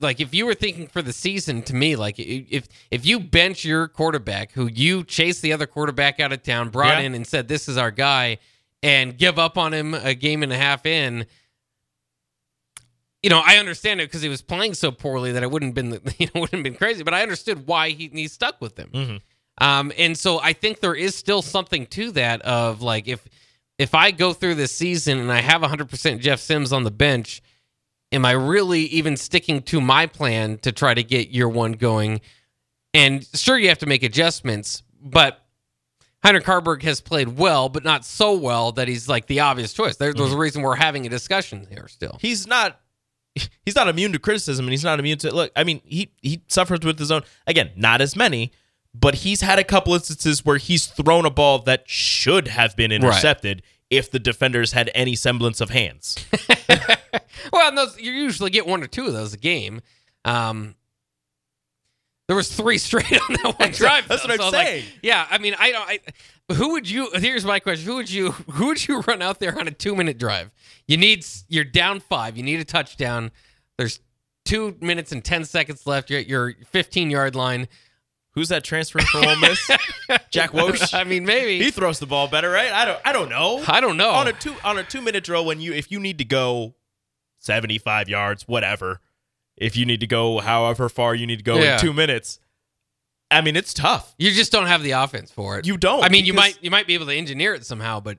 like 0.00 0.20
if 0.20 0.34
you 0.34 0.46
were 0.46 0.54
thinking 0.54 0.88
for 0.88 1.00
the 1.02 1.12
season, 1.12 1.62
to 1.62 1.74
me, 1.74 1.96
like 1.96 2.18
if 2.18 2.66
if 2.90 3.06
you 3.06 3.20
bench 3.20 3.64
your 3.64 3.86
quarterback, 3.88 4.52
who 4.52 4.66
you 4.66 5.04
chased 5.04 5.42
the 5.42 5.52
other 5.52 5.66
quarterback 5.66 6.18
out 6.20 6.32
of 6.32 6.42
town, 6.42 6.68
brought 6.70 6.98
Yeah. 6.98 7.04
in 7.06 7.14
and 7.14 7.26
said 7.26 7.46
this 7.48 7.68
is 7.68 7.76
our 7.78 7.90
guy, 7.92 8.38
and 8.82 9.16
give 9.16 9.38
up 9.38 9.56
on 9.56 9.72
him 9.72 9.94
a 9.94 10.14
game 10.14 10.42
and 10.42 10.52
a 10.52 10.56
half 10.58 10.84
in. 10.86 11.26
You 13.22 13.30
know, 13.30 13.40
I 13.44 13.56
understand 13.58 14.00
it 14.00 14.08
because 14.08 14.22
he 14.22 14.28
was 14.28 14.42
playing 14.42 14.74
so 14.74 14.90
poorly 14.90 15.32
that 15.32 15.42
it 15.42 15.50
wouldn't 15.50 15.74
been 15.74 15.92
you 16.18 16.26
know 16.26 16.40
wouldn't 16.40 16.52
have 16.52 16.62
been 16.64 16.74
crazy, 16.74 17.02
but 17.02 17.14
I 17.14 17.22
understood 17.22 17.66
why 17.66 17.90
he, 17.90 18.08
he 18.08 18.28
stuck 18.28 18.60
with 18.60 18.76
him. 18.76 19.20
Um, 19.58 19.92
and 19.96 20.16
so 20.16 20.40
I 20.40 20.54
think 20.54 20.80
there 20.80 20.94
is 20.94 21.14
still 21.14 21.42
something 21.42 21.86
to 21.86 22.10
that 22.12 22.42
of 22.42 22.82
like 22.82 23.06
if 23.06 23.26
if 23.78 23.94
I 23.94 24.10
go 24.10 24.32
through 24.32 24.56
this 24.56 24.72
season 24.72 25.18
and 25.18 25.32
I 25.32 25.40
have 25.40 25.62
100% 25.62 26.20
Jeff 26.20 26.40
Sims 26.40 26.72
on 26.72 26.84
the 26.84 26.90
bench, 26.90 27.42
am 28.12 28.24
I 28.24 28.32
really 28.32 28.82
even 28.82 29.16
sticking 29.16 29.62
to 29.62 29.80
my 29.80 30.06
plan 30.06 30.58
to 30.58 30.72
try 30.72 30.94
to 30.94 31.02
get 31.02 31.30
year 31.30 31.48
one 31.48 31.72
going? 31.72 32.20
And 32.94 33.26
sure, 33.34 33.58
you 33.58 33.68
have 33.68 33.78
to 33.78 33.86
make 33.86 34.02
adjustments, 34.02 34.82
but 35.00 35.42
Heinrich 36.22 36.44
Haarberg 36.44 36.82
has 36.82 37.00
played 37.00 37.36
well, 37.36 37.68
but 37.68 37.82
not 37.82 38.04
so 38.04 38.34
well 38.34 38.72
that 38.72 38.86
he's 38.86 39.08
like 39.08 39.26
the 39.26 39.40
obvious 39.40 39.72
choice. 39.72 39.96
There, 39.96 40.12
there's 40.12 40.32
a 40.32 40.38
reason 40.38 40.62
we're 40.62 40.76
having 40.76 41.04
a 41.06 41.08
discussion 41.08 41.66
here 41.68 41.88
still. 41.88 42.18
He's 42.20 42.46
not. 42.46 42.78
He's 43.64 43.76
not 43.76 43.88
immune 43.88 44.12
to 44.12 44.18
criticism, 44.18 44.66
and 44.66 44.72
he's 44.72 44.84
not 44.84 44.98
immune 44.98 45.18
to 45.18 45.34
look. 45.34 45.52
I 45.56 45.64
mean, 45.64 45.80
he 45.84 46.12
he 46.20 46.42
suffers 46.48 46.80
with 46.80 46.98
his 46.98 47.10
own. 47.10 47.22
Again, 47.46 47.70
not 47.76 48.00
as 48.00 48.14
many, 48.14 48.52
but 48.94 49.16
he's 49.16 49.40
had 49.40 49.58
a 49.58 49.64
couple 49.64 49.94
instances 49.94 50.44
where 50.44 50.58
he's 50.58 50.86
thrown 50.86 51.24
a 51.24 51.30
ball 51.30 51.60
that 51.60 51.84
should 51.86 52.48
have 52.48 52.76
been 52.76 52.92
intercepted 52.92 53.62
if 53.88 54.10
the 54.10 54.18
defenders 54.18 54.72
had 54.72 54.90
any 54.94 55.14
semblance 55.14 55.60
of 55.60 55.70
hands. 55.70 56.16
Well, 57.52 57.68
and 57.68 57.76
those, 57.76 57.98
you 58.00 58.12
usually 58.12 58.50
get 58.50 58.66
one 58.66 58.82
or 58.82 58.86
two 58.86 59.06
of 59.06 59.12
those 59.12 59.34
a 59.34 59.38
game. 59.38 59.80
Um, 60.24 60.74
there 62.32 62.36
was 62.38 62.50
three 62.50 62.78
straight 62.78 63.12
on 63.12 63.36
that 63.42 63.54
one 63.58 63.70
drive. 63.72 64.08
That's 64.08 64.26
what 64.26 64.32
I'm 64.32 64.40
I 64.40 64.44
like, 64.44 64.66
saying. 64.66 64.84
yeah, 65.02 65.26
I 65.30 65.36
mean, 65.36 65.54
I 65.58 65.70
don't. 65.70 65.86
I, 65.86 65.98
who 66.54 66.72
would 66.72 66.88
you? 66.88 67.10
Here's 67.12 67.44
my 67.44 67.60
question: 67.60 67.84
Who 67.84 67.96
would 67.96 68.10
you? 68.10 68.30
Who 68.52 68.68
would 68.68 68.88
you 68.88 69.00
run 69.00 69.20
out 69.20 69.38
there 69.38 69.58
on 69.58 69.68
a 69.68 69.70
two 69.70 69.94
minute 69.94 70.16
drive? 70.16 70.50
You 70.88 70.96
need. 70.96 71.26
You're 71.48 71.64
down 71.64 72.00
five. 72.00 72.38
You 72.38 72.42
need 72.42 72.58
a 72.58 72.64
touchdown. 72.64 73.32
There's 73.76 74.00
two 74.46 74.78
minutes 74.80 75.12
and 75.12 75.22
ten 75.22 75.44
seconds 75.44 75.86
left. 75.86 76.08
You're 76.08 76.20
at 76.20 76.26
your 76.26 76.54
15 76.70 77.10
yard 77.10 77.34
line. 77.34 77.68
Who's 78.30 78.48
that 78.48 78.64
transferring 78.64 79.04
from 79.04 79.26
Ole 79.26 79.36
Miss? 79.36 79.70
Jack 80.30 80.54
Wosh. 80.54 80.94
I 80.94 81.04
mean, 81.04 81.26
maybe. 81.26 81.62
he 81.62 81.70
throws 81.70 81.98
the 81.98 82.06
ball 82.06 82.28
better, 82.28 82.48
right? 82.48 82.72
I 82.72 82.86
don't. 82.86 83.00
I 83.04 83.12
don't 83.12 83.28
know. 83.28 83.62
I 83.68 83.82
don't 83.82 83.98
know. 83.98 84.08
on 84.08 84.26
a 84.26 84.32
two 84.32 84.54
on 84.64 84.78
a 84.78 84.84
two 84.84 85.02
minute 85.02 85.22
drill 85.24 85.44
when 85.44 85.60
you 85.60 85.74
if 85.74 85.92
you 85.92 86.00
need 86.00 86.16
to 86.16 86.24
go 86.24 86.72
75 87.40 88.08
yards 88.08 88.48
whatever 88.48 89.00
if 89.62 89.76
you 89.76 89.86
need 89.86 90.00
to 90.00 90.06
go 90.06 90.38
however 90.40 90.88
far 90.88 91.14
you 91.14 91.26
need 91.26 91.38
to 91.38 91.44
go 91.44 91.56
Yeah. 91.56 91.74
in 91.74 91.80
two 91.80 91.92
minutes 91.92 92.38
i 93.30 93.40
mean 93.40 93.56
it's 93.56 93.72
tough 93.72 94.14
you 94.18 94.30
just 94.32 94.52
don't 94.52 94.66
have 94.66 94.82
the 94.82 94.90
offense 94.92 95.30
for 95.30 95.58
it. 95.58 95.66
You 95.66 95.76
don't, 95.76 96.04
I 96.04 96.08
mean, 96.10 96.24
you 96.26 96.34
might. 96.34 96.58
You 96.62 96.70
might 96.70 96.86
be 96.86 96.94
able 96.94 97.06
to 97.06 97.14
engineer 97.14 97.54
it 97.54 97.64
somehow, 97.64 98.00
but 98.00 98.18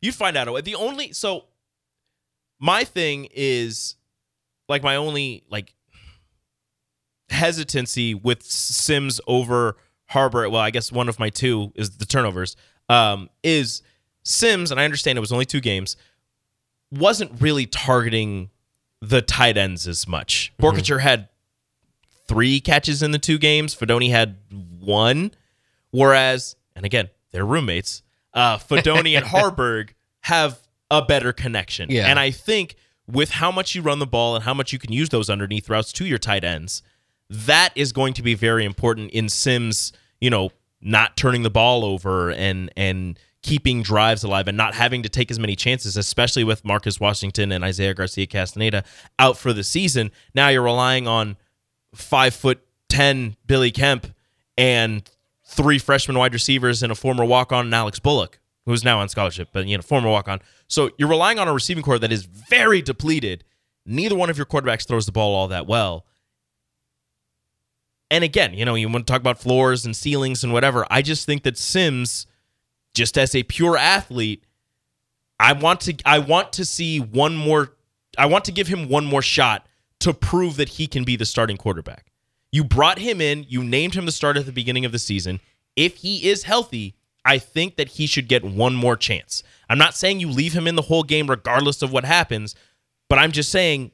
you 0.00 0.12
find 0.12 0.36
out 0.36 0.46
a 0.48 0.52
way 0.52 0.60
the 0.60 0.74
only 0.76 1.12
so 1.12 1.46
my 2.60 2.84
thing 2.84 3.26
is 3.34 3.96
like 4.68 4.82
my 4.84 4.94
only 4.96 5.42
like 5.50 5.74
hesitancy 7.30 8.14
with 8.14 8.42
Sims 8.42 9.20
over 9.26 9.76
Harbor. 10.06 10.48
Well, 10.48 10.60
I 10.60 10.70
guess 10.70 10.92
one 10.92 11.08
of 11.08 11.18
my 11.18 11.30
two 11.30 11.72
is 11.74 11.96
the 11.98 12.06
turnovers. 12.06 12.56
Um, 12.88 13.28
is 13.42 13.82
Sims, 14.24 14.70
and 14.70 14.78
I 14.80 14.84
understand 14.84 15.16
it 15.16 15.20
was 15.20 15.32
only 15.32 15.46
two 15.46 15.60
games, 15.60 15.96
wasn't 16.90 17.40
really 17.40 17.66
targeting 17.66 18.50
the 19.02 19.20
tight 19.20 19.58
ends 19.58 19.88
as 19.88 20.06
much. 20.06 20.52
Boerkircher 20.60 21.00
had 21.00 21.28
three 22.28 22.60
catches 22.60 23.02
in 23.02 23.10
the 23.10 23.18
two 23.18 23.36
games. 23.36 23.74
Fidone 23.74 24.08
had 24.08 24.36
one. 24.78 25.32
Whereas, 25.90 26.54
and 26.76 26.86
again, 26.86 27.10
they're 27.32 27.44
roommates. 27.44 28.02
Uh, 28.32 28.58
Fidone 28.58 29.16
and 29.16 29.26
Haarberg 29.32 29.90
have 30.20 30.60
a 30.88 31.02
better 31.02 31.32
connection. 31.32 31.90
Yeah. 31.90 32.06
And 32.06 32.20
I 32.20 32.30
think 32.30 32.76
with 33.08 33.30
how 33.30 33.50
much 33.50 33.74
you 33.74 33.82
run 33.82 33.98
the 33.98 34.06
ball 34.06 34.36
and 34.36 34.44
how 34.44 34.54
much 34.54 34.72
you 34.72 34.78
can 34.78 34.92
use 34.92 35.08
those 35.08 35.28
underneath 35.28 35.68
routes 35.68 35.92
to 35.94 36.06
your 36.06 36.18
tight 36.18 36.44
ends, 36.44 36.82
that 37.28 37.70
is 37.74 37.92
going 37.92 38.14
to 38.14 38.22
be 38.22 38.34
very 38.34 38.64
important 38.64 39.10
in 39.10 39.28
Sims, 39.28 39.92
you 40.20 40.30
know, 40.30 40.50
not 40.80 41.16
turning 41.16 41.42
the 41.42 41.50
ball 41.50 41.84
over 41.84 42.30
and 42.30 42.70
and 42.76 43.18
keeping 43.42 43.82
drives 43.82 44.22
alive 44.22 44.48
and 44.48 44.56
not 44.56 44.74
having 44.74 45.02
to 45.02 45.08
take 45.08 45.30
as 45.30 45.38
many 45.38 45.56
chances, 45.56 45.96
especially 45.96 46.44
with 46.44 46.64
Marcus 46.64 47.00
Washington 47.00 47.52
and 47.52 47.64
Isaiah 47.64 47.94
Garcia 47.94 48.26
Castaneda 48.26 48.84
out 49.18 49.36
for 49.36 49.52
the 49.52 49.64
season. 49.64 50.10
Now 50.34 50.48
you're 50.48 50.62
relying 50.62 51.08
on 51.08 51.36
five 51.94 52.34
foot 52.34 52.60
ten 52.88 53.36
Billy 53.46 53.70
Kemp 53.70 54.06
and 54.56 55.08
three 55.44 55.78
freshman 55.78 56.16
wide 56.16 56.32
receivers 56.32 56.82
and 56.82 56.92
a 56.92 56.94
former 56.94 57.24
walk 57.24 57.52
on 57.52 57.66
and 57.66 57.74
Alex 57.74 57.98
Bullock, 57.98 58.38
who's 58.64 58.84
now 58.84 59.00
on 59.00 59.08
scholarship, 59.08 59.48
but 59.52 59.66
you 59.66 59.76
know, 59.76 59.82
former 59.82 60.08
walk 60.08 60.28
on. 60.28 60.40
So 60.68 60.90
you're 60.96 61.08
relying 61.08 61.38
on 61.38 61.48
a 61.48 61.52
receiving 61.52 61.82
core 61.82 61.98
that 61.98 62.12
is 62.12 62.24
very 62.24 62.80
depleted. 62.80 63.44
Neither 63.84 64.14
one 64.14 64.30
of 64.30 64.36
your 64.36 64.46
quarterbacks 64.46 64.86
throws 64.86 65.06
the 65.06 65.12
ball 65.12 65.34
all 65.34 65.48
that 65.48 65.66
well. 65.66 66.06
And 68.10 68.22
again, 68.22 68.54
you 68.54 68.64
know, 68.64 68.74
you 68.74 68.88
want 68.88 69.06
to 69.06 69.10
talk 69.10 69.20
about 69.20 69.38
floors 69.38 69.84
and 69.84 69.96
ceilings 69.96 70.44
and 70.44 70.52
whatever. 70.52 70.86
I 70.90 71.02
just 71.02 71.24
think 71.26 71.42
that 71.44 71.56
Sims, 71.56 72.26
just 72.94 73.16
as 73.18 73.34
a 73.34 73.42
pure 73.42 73.76
athlete, 73.76 74.44
I 75.38 75.52
want 75.52 75.80
to 75.82 75.94
I 76.04 76.18
want 76.18 76.52
to 76.54 76.64
see 76.64 77.00
one 77.00 77.34
more 77.34 77.74
I 78.18 78.26
want 78.26 78.44
to 78.46 78.52
give 78.52 78.68
him 78.68 78.88
one 78.88 79.04
more 79.04 79.22
shot 79.22 79.66
to 80.00 80.12
prove 80.12 80.56
that 80.56 80.70
he 80.70 80.86
can 80.86 81.04
be 81.04 81.16
the 81.16 81.24
starting 81.24 81.56
quarterback. 81.56 82.12
You 82.50 82.64
brought 82.64 82.98
him 82.98 83.20
in, 83.20 83.46
you 83.48 83.64
named 83.64 83.94
him 83.94 84.04
the 84.04 84.12
starter 84.12 84.40
at 84.40 84.46
the 84.46 84.52
beginning 84.52 84.84
of 84.84 84.92
the 84.92 84.98
season. 84.98 85.40
If 85.74 85.96
he 85.96 86.28
is 86.28 86.42
healthy, 86.42 86.96
I 87.24 87.38
think 87.38 87.76
that 87.76 87.88
he 87.88 88.06
should 88.06 88.28
get 88.28 88.44
one 88.44 88.74
more 88.74 88.96
chance. 88.96 89.42
I'm 89.70 89.78
not 89.78 89.94
saying 89.96 90.20
you 90.20 90.28
leave 90.28 90.52
him 90.52 90.66
in 90.66 90.74
the 90.74 90.82
whole 90.82 91.02
game 91.02 91.30
regardless 91.30 91.82
of 91.82 91.92
what 91.92 92.04
happens, 92.04 92.54
but 93.08 93.18
I'm 93.18 93.32
just 93.32 93.50
saying 93.50 93.92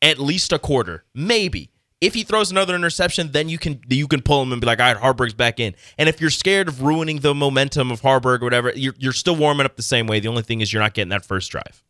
at 0.00 0.18
least 0.18 0.52
a 0.52 0.58
quarter, 0.58 1.04
maybe. 1.14 1.70
If 2.00 2.14
he 2.14 2.22
throws 2.22 2.52
another 2.52 2.76
interception, 2.76 3.32
then 3.32 3.48
you 3.48 3.58
can 3.58 3.80
you 3.88 4.06
can 4.06 4.22
pull 4.22 4.42
him 4.42 4.52
and 4.52 4.60
be 4.60 4.66
like, 4.66 4.78
all 4.78 4.92
right, 4.92 5.02
Haarberg's 5.02 5.34
back 5.34 5.58
in. 5.58 5.74
And 5.98 6.08
if 6.08 6.20
you're 6.20 6.30
scared 6.30 6.68
of 6.68 6.82
ruining 6.82 7.20
the 7.20 7.34
momentum 7.34 7.90
of 7.90 8.02
Haarberg 8.02 8.40
or 8.40 8.44
whatever, 8.44 8.72
you're, 8.74 8.94
you're 8.98 9.12
still 9.12 9.34
warming 9.34 9.66
up 9.66 9.76
the 9.76 9.82
same 9.82 10.06
way. 10.06 10.20
The 10.20 10.28
only 10.28 10.42
thing 10.42 10.60
is 10.60 10.72
you're 10.72 10.82
not 10.82 10.94
getting 10.94 11.10
that 11.10 11.24
first 11.24 11.50
drive, 11.50 11.82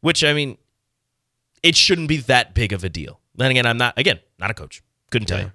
which 0.00 0.24
I 0.24 0.32
mean, 0.32 0.56
it 1.62 1.76
shouldn't 1.76 2.08
be 2.08 2.16
that 2.18 2.54
big 2.54 2.72
of 2.72 2.84
a 2.84 2.88
deal. 2.88 3.20
Then 3.34 3.50
again, 3.50 3.66
I'm 3.66 3.76
not 3.76 3.98
again 3.98 4.20
not 4.38 4.50
a 4.50 4.54
coach. 4.54 4.82
Couldn't 5.10 5.26
tell 5.26 5.40
you. 5.40 5.52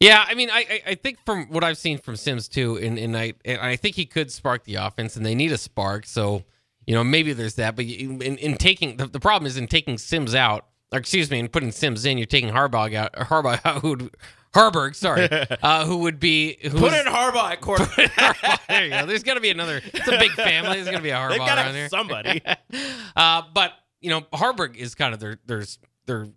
Yeah, 0.00 0.24
I 0.26 0.34
mean, 0.34 0.50
I, 0.50 0.58
I 0.58 0.82
I 0.90 0.94
think 0.94 1.18
from 1.24 1.46
what 1.46 1.64
I've 1.64 1.78
seen 1.78 1.98
from 1.98 2.16
Sims 2.16 2.46
too, 2.48 2.76
and, 2.76 2.98
and 2.98 3.16
I 3.16 3.34
and 3.44 3.60
I 3.60 3.76
think 3.76 3.96
he 3.96 4.06
could 4.06 4.30
spark 4.30 4.64
the 4.64 4.76
offense, 4.76 5.16
and 5.16 5.24
they 5.24 5.34
need 5.34 5.50
a 5.50 5.58
spark. 5.58 6.06
So 6.06 6.44
you 6.86 6.94
know 6.94 7.02
maybe 7.02 7.32
there's 7.32 7.54
that, 7.54 7.74
but 7.74 7.86
in, 7.86 8.20
in 8.20 8.56
taking 8.56 8.98
the, 8.98 9.06
the 9.06 9.20
problem 9.20 9.46
is 9.46 9.56
in 9.56 9.66
taking 9.66 9.98
Sims 9.98 10.34
out, 10.34 10.66
or 10.94 10.98
excuse 10.98 11.30
me, 11.30 11.38
in 11.40 11.48
putting 11.48 11.72
Sims 11.72 12.04
in, 12.04 12.16
you're 12.18 12.26
taking 12.26 12.50
Harbaugh 12.50 12.94
out, 12.94 13.12
Harbaugh 13.14 13.60
out, 13.64 13.82
who 13.82 13.90
would, 13.90 14.16
Haarberg, 14.54 14.94
sorry, 14.94 15.28
uh, 15.62 15.84
who 15.84 15.98
would 15.98 16.20
be 16.20 16.56
who 16.62 16.70
Put 16.70 16.82
was- 16.82 16.94
in 16.94 17.06
Harbaugh 17.06 17.50
at 17.52 17.60
quarterback. 17.60 18.60
there 18.68 18.84
you 18.84 18.90
go. 18.90 19.06
There's 19.06 19.22
got 19.24 19.34
to 19.34 19.40
be 19.40 19.50
another. 19.50 19.80
It's 19.84 20.06
a 20.08 20.18
big 20.18 20.30
family. 20.32 20.74
There's 20.76 20.86
got 20.88 20.98
to 20.98 21.02
be 21.02 21.10
a 21.10 21.16
Harbaugh 21.16 21.38
around 21.46 21.72
there. 21.74 21.88
somebody. 21.88 22.40
Uh, 23.16 23.42
but 23.52 23.72
you 24.00 24.10
know, 24.10 24.20
Haarberg 24.32 24.76
is 24.76 24.94
kind 24.94 25.12
of 25.14 25.20
their 25.20 25.38
there's 25.46 25.78
they're 26.06 26.28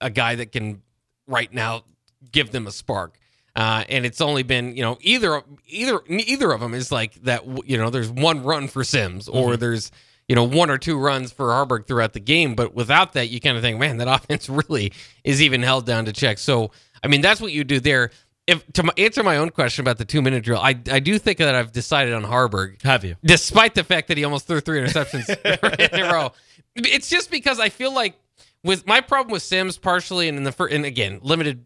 a 0.00 0.10
guy 0.10 0.36
that 0.36 0.52
can 0.52 0.82
right 1.26 1.52
now 1.52 1.82
give 2.30 2.50
them 2.52 2.66
a 2.66 2.72
spark. 2.72 3.18
Uh, 3.56 3.84
and 3.88 4.04
it's 4.04 4.20
only 4.20 4.42
been 4.42 4.76
you 4.76 4.82
know 4.82 4.98
either 5.00 5.42
either 5.66 6.00
either 6.08 6.52
of 6.52 6.60
them 6.60 6.74
is 6.74 6.92
like 6.92 7.14
that 7.22 7.42
you 7.68 7.78
know 7.78 7.88
there's 7.88 8.10
one 8.10 8.42
run 8.44 8.68
for 8.68 8.84
Sims 8.84 9.28
or 9.28 9.56
there's 9.56 9.90
you 10.28 10.34
know 10.36 10.44
one 10.44 10.70
or 10.70 10.78
two 10.78 10.98
runs 10.98 11.32
for 11.32 11.46
Haarberg 11.48 11.86
throughout 11.86 12.12
the 12.12 12.20
game 12.20 12.54
but 12.54 12.74
without 12.74 13.12
that 13.14 13.28
you 13.28 13.40
kind 13.40 13.56
of 13.56 13.62
think 13.62 13.78
man 13.78 13.98
that 13.98 14.08
offense 14.14 14.48
really 14.48 14.92
is 15.24 15.40
even 15.42 15.62
held 15.62 15.86
down 15.86 16.04
to 16.06 16.12
check 16.12 16.38
so 16.38 16.70
I 17.02 17.08
mean 17.08 17.20
that's 17.20 17.40
what 17.40 17.52
you 17.52 17.64
do 17.64 17.78
there 17.80 18.10
if 18.46 18.64
to 18.74 18.82
my, 18.84 18.92
answer 18.98 19.22
my 19.22 19.36
own 19.38 19.50
question 19.50 19.82
about 19.82 19.98
the 19.98 20.04
two 20.04 20.22
minute 20.22 20.44
drill 20.44 20.60
I 20.60 20.78
I 20.90 21.00
do 21.00 21.18
think 21.18 21.38
that 21.38 21.54
I've 21.54 21.72
decided 21.72 22.12
on 22.14 22.22
Haarberg 22.24 22.82
have 22.82 23.04
you? 23.04 23.16
despite 23.24 23.74
the 23.74 23.84
fact 23.84 24.08
that 24.08 24.16
he 24.16 24.24
almost 24.24 24.46
threw 24.46 24.60
three 24.60 24.80
interceptions 24.80 25.28
in 25.94 26.00
a 26.04 26.12
row. 26.12 26.32
It's 26.76 27.08
just 27.08 27.30
because 27.30 27.58
I 27.58 27.68
feel 27.70 27.92
like 27.92 28.14
with 28.62 28.86
my 28.86 29.00
problem 29.00 29.32
with 29.32 29.42
Sims 29.42 29.78
partially, 29.78 30.28
and 30.28 30.36
in 30.36 30.44
the 30.44 30.52
first, 30.52 30.74
and 30.74 30.84
again, 30.84 31.20
limited 31.22 31.64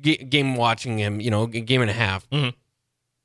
g- 0.00 0.16
game 0.16 0.56
watching 0.56 0.98
him, 0.98 1.20
you 1.20 1.30
know, 1.30 1.46
game 1.46 1.80
and 1.82 1.90
a 1.90 1.94
half, 1.94 2.28
Mhm. 2.30 2.52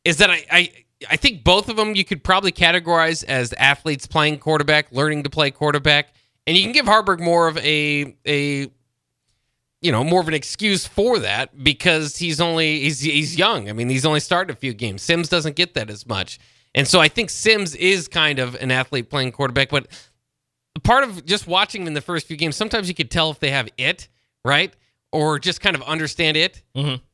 is 0.05 0.17
that 0.17 0.29
I, 0.29 0.45
I 0.51 0.71
I 1.09 1.17
think 1.17 1.43
both 1.43 1.69
of 1.69 1.75
them 1.75 1.95
you 1.95 2.05
could 2.05 2.23
probably 2.23 2.51
categorize 2.51 3.23
as 3.23 3.53
athletes 3.53 4.05
playing 4.07 4.39
quarterback, 4.39 4.91
learning 4.91 5.23
to 5.23 5.29
play 5.29 5.51
quarterback, 5.51 6.13
and 6.45 6.55
you 6.55 6.63
can 6.63 6.71
give 6.71 6.85
Haarberg 6.85 7.19
more 7.19 7.47
of 7.47 7.57
a 7.57 8.15
a 8.25 8.71
you 9.81 9.91
know 9.91 10.03
more 10.03 10.21
of 10.21 10.27
an 10.27 10.33
excuse 10.33 10.85
for 10.85 11.19
that 11.19 11.63
because 11.63 12.17
he's 12.17 12.39
only 12.39 12.81
he's 12.81 13.01
he's 13.01 13.37
young. 13.37 13.69
I 13.69 13.73
mean, 13.73 13.89
he's 13.89 14.05
only 14.05 14.19
started 14.19 14.55
a 14.55 14.59
few 14.59 14.73
games. 14.73 15.01
Sims 15.01 15.29
doesn't 15.29 15.55
get 15.55 15.73
that 15.73 15.89
as 15.89 16.05
much, 16.07 16.39
and 16.75 16.87
so 16.87 16.99
I 16.99 17.07
think 17.07 17.29
Sims 17.29 17.75
is 17.75 18.07
kind 18.07 18.39
of 18.39 18.55
an 18.55 18.71
athlete 18.71 19.09
playing 19.09 19.31
quarterback. 19.31 19.69
But 19.69 19.87
part 20.83 21.03
of 21.03 21.25
just 21.25 21.47
watching 21.47 21.81
them 21.81 21.89
in 21.89 21.93
the 21.93 22.01
first 22.01 22.27
few 22.27 22.37
games, 22.37 22.55
sometimes 22.55 22.87
you 22.87 22.93
could 22.93 23.11
tell 23.11 23.31
if 23.31 23.39
they 23.39 23.51
have 23.51 23.69
it 23.77 24.07
right 24.43 24.73
or 25.11 25.39
just 25.39 25.59
kind 25.61 25.75
of 25.75 25.81
understand 25.83 26.37
it. 26.37 26.61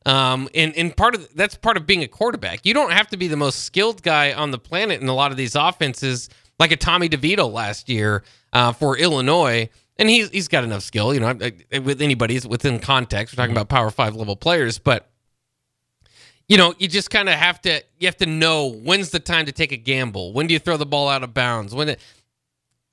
Um, 0.06 0.48
and 0.54 0.74
and 0.76 0.96
part 0.96 1.14
of 1.14 1.34
that's 1.34 1.56
part 1.56 1.76
of 1.76 1.86
being 1.86 2.02
a 2.02 2.08
quarterback. 2.08 2.64
You 2.64 2.74
don't 2.74 2.92
have 2.92 3.08
to 3.08 3.16
be 3.16 3.28
the 3.28 3.36
most 3.36 3.64
skilled 3.64 4.02
guy 4.02 4.32
on 4.32 4.50
the 4.50 4.58
planet 4.58 5.00
in 5.00 5.08
a 5.08 5.14
lot 5.14 5.30
of 5.30 5.36
these 5.36 5.54
offenses, 5.56 6.28
like 6.58 6.70
a 6.72 6.76
Tommy 6.76 7.08
DeVito 7.08 7.50
last 7.52 7.88
year 7.88 8.22
uh, 8.52 8.72
for 8.72 8.96
Illinois. 8.96 9.68
And 10.00 10.08
he's 10.08 10.28
he's 10.30 10.46
got 10.46 10.62
enough 10.62 10.82
skill, 10.82 11.12
you 11.12 11.18
know, 11.18 11.26
I- 11.28 11.52
I- 11.72 11.78
with 11.80 12.00
anybody 12.00 12.36
it's 12.36 12.46
within 12.46 12.78
context. 12.78 13.34
We're 13.36 13.42
talking 13.42 13.56
about 13.56 13.68
Power 13.68 13.90
Five 13.90 14.14
level 14.14 14.36
players, 14.36 14.78
but 14.78 15.10
you 16.46 16.56
know, 16.56 16.72
you 16.78 16.86
just 16.88 17.10
kind 17.10 17.28
of 17.28 17.34
have 17.34 17.60
to 17.62 17.82
you 17.98 18.06
have 18.06 18.16
to 18.18 18.26
know 18.26 18.68
when's 18.70 19.10
the 19.10 19.18
time 19.20 19.46
to 19.46 19.52
take 19.52 19.72
a 19.72 19.76
gamble. 19.76 20.32
When 20.32 20.46
do 20.46 20.54
you 20.54 20.60
throw 20.60 20.76
the 20.76 20.86
ball 20.86 21.08
out 21.08 21.24
of 21.24 21.34
bounds? 21.34 21.74
When 21.74 21.88
it, 21.88 22.00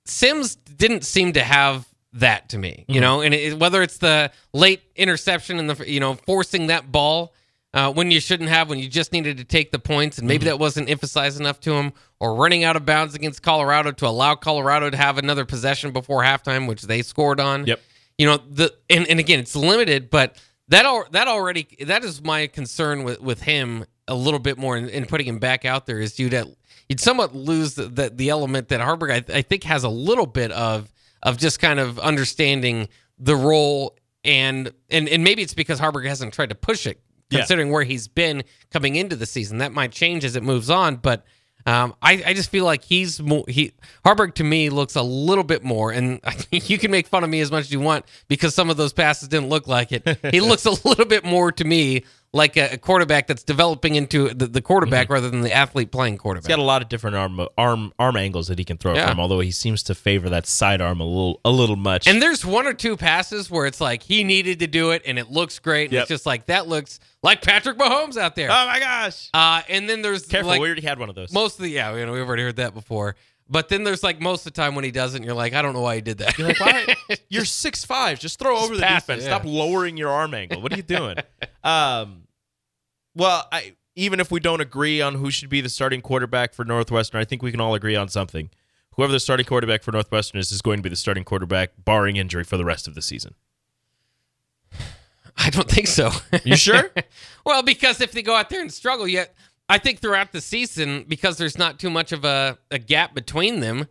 Sims 0.08 0.56
didn't 0.56 1.04
seem 1.04 1.34
to 1.34 1.44
have 1.44 1.88
that 2.16 2.50
to 2.50 2.58
me, 2.58 2.86
you 2.88 3.02
know, 3.02 3.22
and 3.22 3.34
it, 3.34 3.60
whether 3.60 3.82
it's 3.82 3.98
the 3.98 4.32
late 4.54 4.82
interception 4.96 5.60
and 5.60 5.70
the 5.70 5.90
you 5.90 6.00
know 6.00 6.16
forcing 6.16 6.68
that 6.68 6.92
ball 6.92 7.34
uh, 7.76 7.92
when 7.92 8.10
you 8.10 8.22
shouldn't 8.22 8.50
have, 8.50 8.70
when 8.70 8.80
you 8.80 8.88
just 8.88 9.12
needed 9.12 9.38
to 9.38 9.44
take 9.44 9.72
the 9.72 9.80
points, 9.80 10.18
and 10.18 10.28
maybe 10.28 10.46
that 10.46 10.58
wasn't 10.58 10.90
emphasized 10.90 11.38
enough 11.40 11.60
to 11.60 11.74
him, 11.74 11.92
or 12.22 12.34
running 12.34 12.64
out 12.64 12.78
of 12.78 12.86
bounds 12.86 13.16
against 13.16 13.42
Colorado 13.42 13.92
to 13.92 14.08
allow 14.08 14.34
Colorado 14.34 14.90
to 14.90 14.96
have 14.96 15.18
another 15.18 15.44
possession 15.44 15.92
before 15.92 16.24
halftime, 16.24 16.70
which 16.70 16.84
they 16.84 17.02
scored 17.02 17.42
on. 17.42 17.68
Yep. 17.68 17.82
You 18.18 18.28
know 18.28 18.38
the 18.38 18.74
and, 18.90 19.06
and 19.08 19.20
again 19.20 19.40
it's 19.40 19.58
limited, 19.58 20.10
but 20.10 20.42
that 20.70 20.86
al- 20.86 21.08
that 21.12 21.28
already 21.28 21.68
that 21.82 22.06
is 22.06 22.24
my 22.24 22.48
concern 22.48 23.04
with 23.04 23.20
with 23.20 23.42
him 23.42 23.86
a 24.08 24.16
little 24.16 24.40
bit 24.40 24.58
more 24.58 24.78
and 24.78 24.90
in 24.90 25.06
putting 25.06 25.28
him 25.28 25.40
back 25.40 25.66
out 25.66 25.86
there 25.86 26.00
is 26.00 26.18
you'd 26.18 26.34
at, 26.34 26.48
you'd 26.88 27.02
somewhat 27.02 27.36
lose 27.36 27.74
the, 27.74 27.88
the 27.88 28.10
the 28.10 28.30
element 28.30 28.70
that 28.70 28.80
Haarberg 28.80 29.12
I, 29.12 29.38
I 29.38 29.42
think 29.42 29.64
has 29.64 29.84
a 29.84 29.90
little 29.90 30.28
bit 30.28 30.52
of 30.52 30.94
of 31.26 31.38
just 31.38 31.60
kind 31.60 31.80
of 31.82 32.00
understanding 32.00 32.88
the 33.20 33.36
role 33.36 33.98
and 34.24 34.72
and 34.90 35.10
and 35.10 35.24
maybe 35.24 35.42
it's 35.42 35.54
because 35.54 35.80
Haarberg 35.82 36.08
hasn't 36.08 36.34
tried 36.34 36.50
to 36.50 36.56
push 36.56 36.88
it 36.88 37.02
Yeah. 37.30 37.40
considering 37.40 37.72
where 37.72 37.84
he's 37.84 38.08
been 38.08 38.44
coming 38.72 38.96
into 38.96 39.16
the 39.18 39.26
season. 39.26 39.58
That 39.58 39.74
might 39.74 39.92
change 39.92 40.24
as 40.24 40.38
it 40.38 40.44
moves 40.44 40.70
on, 40.70 40.96
but 40.96 41.26
um, 41.68 41.96
I, 42.00 42.22
I 42.28 42.34
just 42.36 42.52
feel 42.52 42.64
like 42.64 42.84
he's 42.84 43.20
more 43.20 43.44
he 43.48 43.74
Haarberg 44.06 44.36
to 44.36 44.44
me 44.44 44.70
looks 44.70 44.96
a 44.96 45.02
little 45.02 45.44
bit 45.44 45.64
more, 45.64 45.92
and 45.92 46.20
you 46.52 46.78
can 46.78 46.92
make 46.92 47.08
fun 47.08 47.24
of 47.24 47.30
me 47.30 47.42
as 47.42 47.50
much 47.52 47.66
as 47.66 47.72
you 47.72 47.80
want 47.80 48.06
because 48.28 48.54
some 48.54 48.70
of 48.70 48.78
those 48.78 48.94
passes 48.94 49.28
didn't 49.30 49.50
look 49.50 49.68
like 49.68 49.92
it. 49.92 50.20
He 50.32 50.40
looks 50.50 50.66
a 50.66 50.88
little 50.88 51.06
bit 51.06 51.24
more 51.26 51.52
to 51.52 51.64
me 51.64 52.04
like 52.36 52.58
a, 52.58 52.74
a 52.74 52.78
quarterback 52.78 53.28
that's 53.28 53.44
developing 53.44 53.96
into 53.96 54.28
the, 54.34 54.46
the 54.48 54.62
quarterback 54.62 55.10
rather 55.10 55.30
than 55.30 55.40
the 55.40 55.54
athlete 55.54 55.90
playing 55.90 56.18
quarterback. 56.18 56.48
He's 56.50 56.56
got 56.56 56.62
a 56.62 56.66
lot 56.66 56.82
of 56.82 56.90
different 56.90 57.16
arm 57.16 57.48
arm 57.58 57.94
arm 57.98 58.18
angles 58.18 58.48
that 58.50 58.60
he 58.60 58.66
can 58.66 58.78
throw 58.78 58.94
Yeah. 58.94 59.08
from. 59.08 59.20
Although 59.22 59.40
he 59.40 59.52
seems 59.52 59.82
to 59.84 59.96
favor 59.96 60.30
that 60.30 60.46
side 60.46 60.82
arm 60.82 61.00
a 61.00 61.06
little 61.06 61.40
a 61.46 61.50
little 61.50 61.78
much. 61.78 62.08
And 62.08 62.22
there's 62.22 62.46
one 62.46 62.68
or 62.68 62.74
two 62.74 62.98
passes 62.98 63.50
where 63.50 63.66
it's 63.66 63.80
like 63.80 64.04
he 64.04 64.24
needed 64.26 64.60
to 64.60 64.68
do 64.68 64.92
it 64.92 65.02
and 65.06 65.18
it 65.18 65.32
looks 65.32 65.60
great. 65.60 65.86
And 65.86 65.94
Yep. 65.94 66.02
It's 66.04 66.10
just 66.10 66.26
like 66.26 66.48
that 66.48 66.68
looks 66.68 67.00
like 67.24 67.42
Patrick 67.42 67.78
Mahomes 67.78 68.18
out 68.18 68.36
there. 68.36 68.50
oh 68.52 68.66
my 68.66 68.80
gosh! 68.80 69.30
Uh, 69.34 69.62
and 69.70 69.90
then 69.90 70.02
there's 70.02 70.26
Careful, 70.26 70.50
like 70.50 70.60
we 70.62 70.68
already 70.68 70.82
had 70.82 71.00
one 71.00 71.08
of 71.10 71.16
those. 71.16 71.32
most 71.32 71.58
of 71.58 71.64
the 71.64 71.70
yeah, 71.70 71.96
you 71.96 72.06
know, 72.06 72.12
we've 72.12 72.28
already 72.28 72.44
heard 72.44 72.58
that 72.58 72.74
before. 72.74 73.16
But 73.48 73.70
then 73.70 73.84
there's 73.84 74.02
like 74.02 74.20
most 74.20 74.46
of 74.46 74.54
the 74.54 74.60
time 74.60 74.74
when 74.74 74.84
he 74.84 74.90
doesn't, 74.90 75.22
you're 75.22 75.36
like, 75.36 75.54
I 75.54 75.62
don't 75.62 75.74
know 75.74 75.82
why 75.82 75.96
he 75.96 76.02
did 76.02 76.18
that. 76.18 76.36
You're 76.38 76.48
like, 76.48 76.60
why? 76.60 76.96
You're 77.30 77.46
six 77.46 77.86
five. 77.86 78.20
Just 78.20 78.40
throw 78.40 78.58
over 78.58 78.76
the 78.76 78.84
it, 78.84 78.90
defense. 78.96 79.22
yeah. 79.22 79.30
Stop 79.30 79.44
lowering 79.46 79.98
your 79.98 80.10
arm 80.10 80.34
angle. 80.34 80.62
What 80.62 80.74
are 80.74 80.78
you 80.78 80.82
doing? 80.82 81.18
um, 81.64 82.24
well, 83.16 83.48
I 83.52 83.74
even 83.96 84.20
if 84.20 84.30
we 84.30 84.40
don't 84.40 84.62
agree 84.62 85.02
on 85.02 85.16
who 85.16 85.32
should 85.32 85.50
be 85.50 85.62
the 85.62 85.70
starting 85.70 86.02
quarterback 86.02 86.54
for 86.54 86.66
Northwestern, 86.66 87.22
I 87.22 87.26
think 87.26 87.42
we 87.42 87.52
can 87.52 87.62
all 87.62 87.74
agree 87.74 87.96
on 87.96 88.10
something. 88.10 88.50
Whoever 88.96 89.12
the 89.12 89.20
starting 89.20 89.46
quarterback 89.46 89.84
for 89.84 89.92
Northwestern 89.92 90.40
is, 90.40 90.52
is 90.52 90.62
going 90.62 90.78
to 90.78 90.84
be 90.84 90.90
the 90.90 90.96
starting 90.96 91.24
quarterback, 91.24 91.72
barring 91.84 92.18
injury, 92.18 92.44
for 92.44 92.58
the 92.58 92.66
rest 92.66 92.88
of 92.88 92.96
the 92.96 93.02
season. 93.02 93.36
I 95.38 95.50
don't 95.50 95.70
think 95.70 95.88
so. 95.88 96.12
You 96.44 96.56
sure? 96.56 96.92
well, 97.46 97.62
because 97.62 98.00
if 98.00 98.12
they 98.12 98.22
go 98.22 98.36
out 98.36 98.50
there 98.50 98.62
and 98.62 98.72
struggle, 98.72 99.08
yet 99.08 99.36
I 99.68 99.78
think 99.80 100.00
throughout 100.00 100.32
the 100.32 100.42
season, 100.42 101.06
because 101.08 101.38
there's 101.38 101.58
not 101.58 101.80
too 101.80 101.90
much 101.90 102.12
of 102.12 102.24
a, 102.24 102.58
a 102.72 102.80
gap 102.80 103.14
between 103.14 103.60
them, 103.60 103.88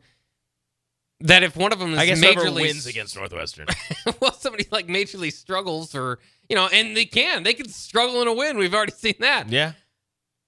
that 1.20 1.42
if 1.42 1.56
one 1.56 1.72
of 1.72 1.78
them 1.78 1.92
is 1.92 1.98
I 1.98 2.06
guess 2.06 2.20
majorly 2.20 2.62
wins 2.62 2.86
against 2.86 3.16
Northwestern. 3.16 3.66
well, 4.20 4.32
somebody 4.32 4.66
like 4.70 4.86
majorly 4.88 5.32
struggles, 5.32 5.94
or 5.94 6.18
you 6.48 6.56
know, 6.56 6.68
and 6.72 6.96
they 6.96 7.04
can, 7.06 7.42
they 7.42 7.54
can 7.54 7.68
struggle 7.68 8.20
in 8.22 8.28
a 8.28 8.32
win. 8.34 8.58
We've 8.58 8.74
already 8.74 8.92
seen 8.96 9.14
that. 9.20 9.48
yeah. 9.50 9.72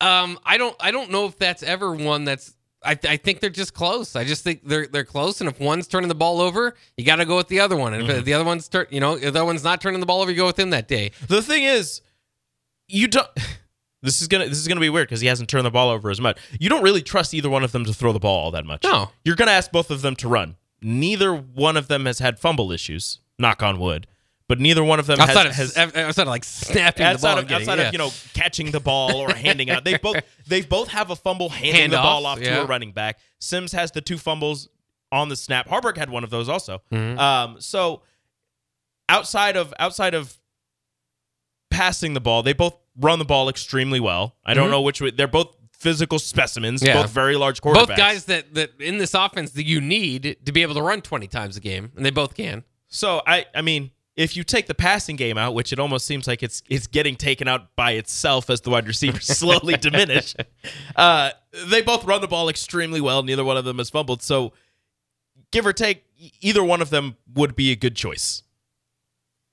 Um, 0.00 0.38
I 0.44 0.58
don't, 0.58 0.76
I 0.78 0.90
don't 0.90 1.10
know 1.10 1.24
if 1.26 1.36
that's 1.38 1.62
ever 1.62 1.94
one 1.94 2.24
that's. 2.24 2.52
I, 2.84 2.98
I 3.08 3.16
think 3.16 3.40
they're 3.40 3.48
just 3.50 3.72
close. 3.74 4.14
I 4.14 4.24
just 4.24 4.44
think 4.44 4.60
they're 4.68 4.86
they're 4.86 5.04
close, 5.04 5.40
and 5.40 5.48
if 5.48 5.58
one's 5.58 5.88
turning 5.88 6.08
the 6.08 6.14
ball 6.14 6.40
over, 6.40 6.74
you 6.96 7.04
got 7.04 7.16
to 7.16 7.24
go 7.24 7.36
with 7.36 7.48
the 7.48 7.60
other 7.60 7.76
one. 7.76 7.94
And 7.94 8.02
Mm-hmm. 8.04 8.18
if 8.18 8.24
the 8.24 8.34
other 8.34 8.44
one's 8.44 8.68
turn, 8.68 8.86
you 8.90 9.00
know, 9.00 9.14
if 9.14 9.20
the 9.22 9.28
other 9.28 9.44
one's 9.44 9.64
not 9.64 9.80
turning 9.80 10.00
the 10.00 10.06
ball 10.06 10.20
over, 10.20 10.30
you 10.30 10.36
go 10.36 10.46
with 10.46 10.58
him 10.58 10.70
that 10.70 10.86
day. 10.86 11.12
The 11.26 11.40
thing 11.42 11.64
is, 11.64 12.02
you 12.88 13.08
don't. 13.08 13.28
This 14.02 14.20
is 14.20 14.28
gonna 14.28 14.46
this 14.48 14.58
is 14.58 14.68
gonna 14.68 14.80
be 14.80 14.90
weird 14.90 15.08
because 15.08 15.20
he 15.20 15.26
hasn't 15.26 15.48
turned 15.48 15.64
the 15.66 15.70
ball 15.70 15.88
over 15.90 16.10
as 16.10 16.20
much. 16.20 16.38
You 16.60 16.68
don't 16.68 16.82
really 16.82 17.02
trust 17.02 17.34
either 17.34 17.50
one 17.50 17.64
of 17.64 17.72
them 17.72 17.84
to 17.84 17.92
throw 17.94 18.12
the 18.12 18.18
ball 18.18 18.44
all 18.44 18.50
that 18.52 18.64
much. 18.66 18.84
No. 18.84 19.10
you're 19.24 19.36
gonna 19.36 19.50
ask 19.52 19.72
both 19.72 19.90
of 19.90 20.02
them 20.02 20.14
to 20.16 20.28
run. 20.28 20.56
Neither 20.82 21.34
one 21.34 21.76
of 21.76 21.88
them 21.88 22.06
has 22.06 22.18
had 22.18 22.38
fumble 22.38 22.70
issues. 22.70 23.20
Knock 23.38 23.62
on 23.62 23.78
wood. 23.78 24.06
But 24.48 24.60
neither 24.60 24.84
one 24.84 25.00
of 25.00 25.06
them 25.08 25.18
Outside 25.18 25.46
has, 25.46 25.76
of 25.76 25.92
has 25.94 25.96
outside 25.96 26.22
of 26.22 26.28
like 26.28 26.44
snapping 26.44 27.04
the 27.04 27.10
outside 27.10 27.30
ball, 27.30 27.38
of 27.40 27.48
getting- 27.48 27.68
outside 27.68 27.78
yeah. 27.80 27.88
of 27.88 27.92
you 27.94 27.98
know 27.98 28.10
catching 28.32 28.70
the 28.70 28.78
ball 28.78 29.16
or 29.16 29.32
handing 29.32 29.70
out. 29.70 29.82
They 29.84 29.96
both 30.02 30.18
they 30.46 30.60
both 30.62 30.88
have 30.88 31.10
a 31.10 31.16
fumble 31.16 31.48
handing 31.48 31.90
the 31.90 31.96
Handoff, 31.96 32.02
ball 32.02 32.26
off 32.26 32.38
to 32.38 32.62
a 32.62 32.64
running 32.66 32.92
back. 32.92 33.18
Sims 33.40 33.72
has 33.72 33.90
the 33.90 34.00
two 34.00 34.18
fumbles 34.18 34.68
on 35.10 35.28
the 35.30 35.36
snap. 35.36 35.68
Haarberg 35.68 35.96
had 35.96 36.10
one 36.10 36.22
of 36.22 36.30
those 36.30 36.48
also. 36.48 36.80
Mm-hmm. 36.92 37.18
Um, 37.18 37.56
so 37.60 38.02
outside 39.08 39.56
of 39.56 39.74
outside 39.80 40.14
of 40.14 40.38
passing 41.70 42.14
the 42.14 42.20
ball, 42.20 42.42
they 42.44 42.52
both 42.52 42.76
run 42.98 43.18
the 43.18 43.24
ball 43.24 43.48
extremely 43.48 44.00
well. 44.00 44.36
I 44.44 44.54
don't 44.54 44.70
know 44.70 44.82
which 44.82 45.00
way 45.00 45.10
they're 45.10 45.26
both 45.28 45.54
physical 45.72 46.18
specimens. 46.18 46.82
Yeah. 46.82 47.02
both 47.02 47.10
very 47.10 47.36
large 47.36 47.60
quarterbacks. 47.60 47.88
both 47.88 47.96
guys 47.96 48.24
that 48.26 48.54
that 48.54 48.80
in 48.80 48.98
this 48.98 49.14
offense 49.14 49.52
that 49.52 49.66
you 49.66 49.80
need 49.80 50.36
to 50.44 50.52
be 50.52 50.62
able 50.62 50.74
to 50.74 50.82
run 50.82 51.02
twenty 51.02 51.26
times 51.26 51.56
a 51.56 51.60
game, 51.60 51.92
and 51.96 52.04
they 52.04 52.10
both 52.10 52.34
can. 52.34 52.64
So 52.88 53.22
I 53.26 53.46
I 53.54 53.62
mean, 53.62 53.90
if 54.16 54.36
you 54.36 54.44
take 54.44 54.66
the 54.66 54.74
passing 54.74 55.16
game 55.16 55.36
out, 55.36 55.54
which 55.54 55.72
it 55.72 55.78
almost 55.78 56.06
seems 56.06 56.26
like 56.26 56.42
it's 56.42 56.62
it's 56.68 56.86
getting 56.86 57.16
taken 57.16 57.46
out 57.48 57.76
by 57.76 57.92
itself 57.92 58.48
as 58.50 58.62
the 58.62 58.70
wide 58.70 58.86
receivers 58.86 59.26
slowly 59.38 59.76
diminish, 59.76 60.34
uh, 60.96 61.30
they 61.66 61.82
both 61.82 62.04
run 62.04 62.20
the 62.20 62.28
ball 62.28 62.48
extremely 62.48 63.00
well. 63.00 63.22
Neither 63.22 63.44
one 63.44 63.56
of 63.56 63.64
them 63.64 63.78
has 63.78 63.90
fumbled. 63.90 64.22
So 64.22 64.52
give 65.52 65.66
or 65.66 65.72
take, 65.72 66.04
either 66.40 66.64
one 66.64 66.80
of 66.80 66.90
them 66.90 67.16
would 67.34 67.54
be 67.54 67.70
a 67.70 67.76
good 67.76 67.94
choice 67.94 68.42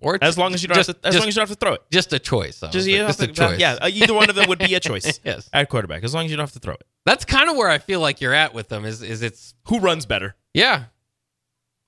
Or 0.04 0.18
as 0.22 0.38
long 0.38 0.54
as 0.54 0.62
you 0.62 0.68
don't 0.68 0.76
just, 0.76 0.88
have 0.88 1.02
to, 1.02 1.08
as 1.08 1.14
just, 1.14 1.22
long 1.24 1.28
as 1.30 1.36
you 1.36 1.40
don't 1.40 1.50
have 1.50 1.58
to 1.58 1.66
throw 1.66 1.74
it. 1.74 1.82
just 1.92 2.12
a 2.14 2.20
choice. 2.20 2.62
I 2.62 2.70
Just, 2.70 2.88
like, 2.88 3.18
don't 3.18 3.30
a 3.30 3.34
choice. 3.54 3.60
yeah, 3.60 3.78
uh, 3.82 3.90
either 3.92 4.14
one 4.14 4.30
of 4.30 4.36
them 4.36 4.48
would 4.50 4.60
be 4.60 4.74
a 4.76 4.80
choice 4.82 5.20
Yes. 5.24 5.50
at 5.54 5.70
quarterback 5.70 6.04
as 6.04 6.14
long 6.14 6.26
as 6.26 6.32
you 6.32 6.38
don't 6.38 6.44
have 6.46 6.54
to 6.54 6.60
throw 6.60 6.74
it. 6.74 6.84
That's 7.06 7.26
kind 7.26 7.50
of 7.50 7.56
where 7.56 7.70
I 7.70 7.78
feel 7.78 8.00
like 8.00 8.22
you're 8.22 8.34
at 8.34 8.54
with 8.54 8.70
them. 8.70 8.86
Is 8.86 9.02
is 9.02 9.22
it's 9.22 9.54
Who 9.68 9.80
runs 9.80 10.06
better? 10.06 10.36
yeah. 10.54 10.86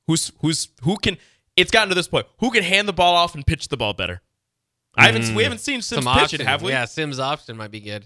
Who's 0.08 0.32
who's 0.42 0.70
who 0.84 0.98
can? 0.98 1.18
It's 1.58 1.72
gotten 1.72 1.90
to 1.90 1.96
this 1.96 2.08
point. 2.08 2.28
Who 2.40 2.52
can 2.52 2.64
hand 2.64 2.88
the 2.88 2.94
ball 2.94 3.16
off 3.16 3.34
and 3.34 3.46
pitch 3.46 3.70
the 3.70 3.78
ball 3.78 3.94
better? 3.94 4.22
I 4.96 5.08
haven't. 5.08 5.34
We 5.36 5.44
haven't 5.44 5.60
seen 5.60 5.82
Sims 5.82 6.04
Some 6.04 6.14
pitch 6.14 6.24
option. 6.24 6.42
it, 6.42 6.48
have 6.48 6.62
we? 6.62 6.72
Yeah, 6.72 6.86
Sims 6.86 7.20
option 7.20 7.58
might 7.58 7.72
be 7.72 7.80
good. 7.80 8.06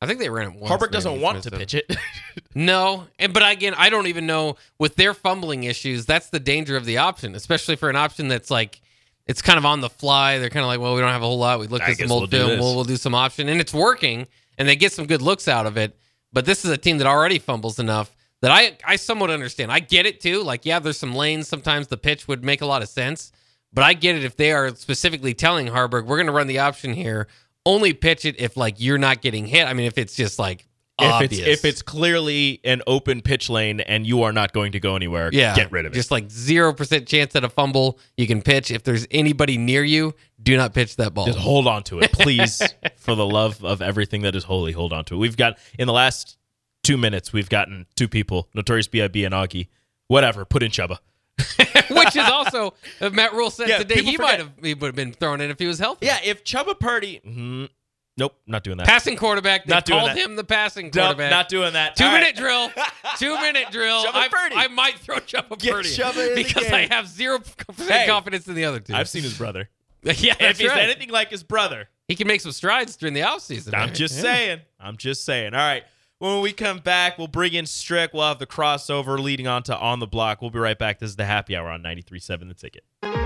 I 0.00 0.06
think 0.06 0.18
they 0.18 0.28
ran 0.30 0.52
it 0.52 0.54
once. 0.60 0.72
Haarberg 0.72 0.92
doesn't 0.92 1.20
want 1.20 1.42
to 1.42 1.50
pitch 1.50 1.74
it. 1.74 1.94
No, 2.54 3.06
and 3.18 3.34
but 3.34 3.42
again, 3.50 3.74
I 3.76 3.90
don't 3.90 4.06
even 4.06 4.26
know 4.26 4.56
with 4.78 4.96
their 4.96 5.12
fumbling 5.12 5.64
issues. 5.64 6.06
That's 6.06 6.30
the 6.30 6.40
danger 6.40 6.74
of 6.78 6.86
the 6.86 6.96
option, 6.96 7.34
especially 7.34 7.76
for 7.76 7.90
an 7.90 7.96
option 7.96 8.28
that's 8.28 8.50
like 8.50 8.80
it's 9.26 9.42
kind 9.42 9.58
of 9.58 9.66
on 9.66 9.80
the 9.80 9.90
fly. 9.90 10.38
They're 10.38 10.50
kind 10.50 10.62
of 10.62 10.68
like, 10.68 10.80
well, 10.80 10.94
we 10.94 11.00
don't 11.00 11.10
have 11.10 11.22
a 11.22 11.26
whole 11.26 11.38
lot. 11.38 11.58
We 11.58 11.66
looked 11.66 11.84
I 11.84 11.90
at 11.90 11.98
some 11.98 12.12
old 12.12 12.32
we'll 12.32 12.40
film. 12.40 12.60
We'll, 12.60 12.74
we'll 12.74 12.84
do 12.84 12.96
some 12.96 13.14
option, 13.14 13.48
and 13.48 13.60
it's 13.60 13.74
working, 13.74 14.26
and 14.58 14.68
they 14.68 14.76
get 14.76 14.92
some 14.92 15.06
good 15.06 15.22
looks 15.22 15.48
out 15.48 15.66
of 15.66 15.76
it. 15.76 15.96
But 16.32 16.44
this 16.44 16.64
is 16.64 16.70
a 16.70 16.76
team 16.76 16.98
that 16.98 17.06
already 17.06 17.38
fumbles 17.38 17.78
enough 17.78 18.14
that 18.42 18.50
I 18.50 18.76
I 18.84 18.96
somewhat 18.96 19.30
understand. 19.30 19.72
I 19.72 19.80
get 19.80 20.06
it 20.06 20.20
too. 20.20 20.42
Like, 20.42 20.64
yeah, 20.64 20.78
there's 20.78 20.98
some 20.98 21.14
lanes. 21.14 21.48
Sometimes 21.48 21.88
the 21.88 21.96
pitch 21.96 22.28
would 22.28 22.44
make 22.44 22.60
a 22.60 22.66
lot 22.66 22.82
of 22.82 22.88
sense, 22.88 23.32
but 23.72 23.82
I 23.84 23.94
get 23.94 24.16
it 24.16 24.24
if 24.24 24.36
they 24.36 24.52
are 24.52 24.74
specifically 24.74 25.34
telling 25.34 25.66
Haarberg, 25.66 26.06
we're 26.06 26.16
going 26.16 26.26
to 26.26 26.32
run 26.32 26.46
the 26.46 26.60
option 26.60 26.94
here. 26.94 27.26
Only 27.64 27.92
pitch 27.92 28.24
it 28.24 28.38
if 28.38 28.56
like 28.56 28.76
you're 28.78 28.98
not 28.98 29.22
getting 29.22 29.46
hit. 29.46 29.66
I 29.66 29.72
mean, 29.72 29.86
if 29.86 29.98
it's 29.98 30.14
just 30.14 30.38
like 30.38 30.66
if 30.98 31.22
it's 31.32 31.38
if 31.38 31.64
it's 31.64 31.82
clearly 31.82 32.60
an 32.64 32.82
open 32.86 33.20
pitch 33.20 33.50
lane 33.50 33.80
and 33.80 34.06
you 34.06 34.22
are 34.22 34.32
not 34.32 34.52
going 34.52 34.72
to 34.72 34.80
go 34.80 34.96
anywhere, 34.96 35.28
Yeah. 35.32 35.54
get 35.54 35.70
rid 35.70 35.84
of 35.86 35.92
it. 35.92 35.94
Just 35.94 36.10
like 36.10 36.28
0% 36.28 37.06
chance 37.06 37.36
at 37.36 37.44
a 37.44 37.48
fumble 37.50 37.98
you 38.16 38.26
can 38.26 38.40
pitch. 38.42 38.70
If 38.70 38.82
there's 38.84 39.06
anybody 39.10 39.58
near 39.58 39.84
you, 39.84 40.14
do 40.42 40.56
not 40.56 40.72
pitch 40.74 40.96
that 40.96 41.12
ball. 41.14 41.26
Just 41.26 41.38
hold 41.38 41.66
on 41.66 41.82
to 41.84 42.00
it, 42.00 42.12
please. 42.12 42.62
for 42.96 43.14
the 43.14 43.26
love 43.26 43.64
of 43.64 43.82
everything 43.82 44.22
that 44.22 44.34
is 44.34 44.44
holy, 44.44 44.72
hold 44.72 44.92
on 44.92 45.04
to 45.06 45.14
it. 45.14 45.18
We've 45.18 45.36
got 45.36 45.58
in 45.78 45.86
the 45.86 45.92
last 45.92 46.38
two 46.82 46.96
minutes, 46.96 47.32
we've 47.32 47.48
gotten 47.48 47.86
two 47.96 48.08
people, 48.08 48.48
Notorious 48.54 48.88
B.I.B. 48.88 49.24
and 49.24 49.34
Augie. 49.34 49.68
Whatever, 50.08 50.44
put 50.44 50.62
in 50.62 50.70
Chubba. 50.70 50.98
Which 51.90 52.16
is 52.16 52.28
also, 52.30 52.74
if 53.00 53.12
Matt 53.12 53.32
Rhule 53.34 53.50
said 53.50 53.68
Yeah, 53.68 53.78
today, 53.78 53.96
he 54.02 54.16
forget. 54.16 54.20
might 54.20 54.38
have 54.38 54.52
he 54.62 54.72
would 54.74 54.86
have 54.86 54.94
been 54.94 55.12
thrown 55.12 55.40
in 55.40 55.50
if 55.50 55.58
he 55.58 55.66
was 55.66 55.78
healthy. 55.78 56.06
Yeah, 56.06 56.18
if 56.24 56.44
Chubba 56.44 56.78
Purdy, 56.78 57.20
mhm, 57.26 57.68
nope, 58.16 58.34
not 58.46 58.62
doing 58.64 58.76
that. 58.78 58.86
Passing 58.86 59.16
quarterback. 59.16 59.64
They 59.66 59.74
Not 59.74 59.84
doing 59.84 59.98
called 60.00 60.10
that. 60.10 60.18
him 60.18 60.36
the 60.36 60.44
passing 60.44 60.86
Nope, 60.86 60.94
quarterback. 60.94 61.30
not 61.30 61.48
doing 61.48 61.72
that. 61.74 61.96
Two 61.96 62.04
All 62.04 62.12
minute 62.12 62.26
right. 62.26 62.36
drill. 62.36 62.70
Two 63.18 63.34
minute 63.40 63.66
drill. 63.70 64.04
Chubba 64.04 64.14
I, 64.14 64.28
Purdy. 64.28 64.54
I 64.56 64.68
might 64.68 64.98
throw 64.98 65.16
Chubba 65.16 65.58
Get 65.58 65.72
Purdy 65.72 65.88
Chubba 65.90 66.34
because. 66.34 66.66
I 66.72 66.86
have 66.86 67.06
zero 67.08 67.38
percent 67.38 67.90
Hey, 67.90 68.06
confidence 68.06 68.46
in 68.48 68.54
the 68.54 68.64
other 68.64 68.80
two. 68.80 68.94
I've 68.94 69.08
seen 69.08 69.22
his 69.22 69.36
brother. 69.36 69.68
yeah, 70.02 70.34
if 70.40 70.58
he's 70.58 70.68
right. 70.68 70.78
anything 70.84 71.10
like 71.10 71.30
his 71.30 71.42
brother, 71.42 71.88
he 72.06 72.14
can 72.14 72.28
make 72.28 72.40
some 72.40 72.52
strides 72.52 72.96
during 72.96 73.14
the 73.14 73.20
offseason. 73.22 73.74
I'm 73.74 73.86
man. 73.86 73.94
just 73.94 74.14
Yeah. 74.16 74.22
saying. 74.22 74.60
I'm 74.78 74.96
just 74.96 75.24
saying. 75.24 75.54
All 75.54 75.60
right. 75.60 75.82
When 76.18 76.40
we 76.40 76.52
come 76.52 76.78
back, 76.78 77.18
we'll 77.18 77.26
bring 77.28 77.52
in 77.52 77.66
Strick. 77.66 78.14
We'll 78.14 78.22
have 78.28 78.38
the 78.38 78.46
crossover 78.46 79.18
leading 79.18 79.46
on 79.46 79.62
to 79.64 79.76
On 79.76 79.98
the 79.98 80.06
Block. 80.06 80.40
We'll 80.40 80.50
be 80.50 80.58
right 80.58 80.78
back. 80.78 80.98
This 80.98 81.10
is 81.10 81.16
the 81.16 81.26
happy 81.26 81.54
hour 81.56 81.68
on 81.68 81.82
93.7 81.82 82.48
The 82.48 82.54
Ticket. 82.54 83.25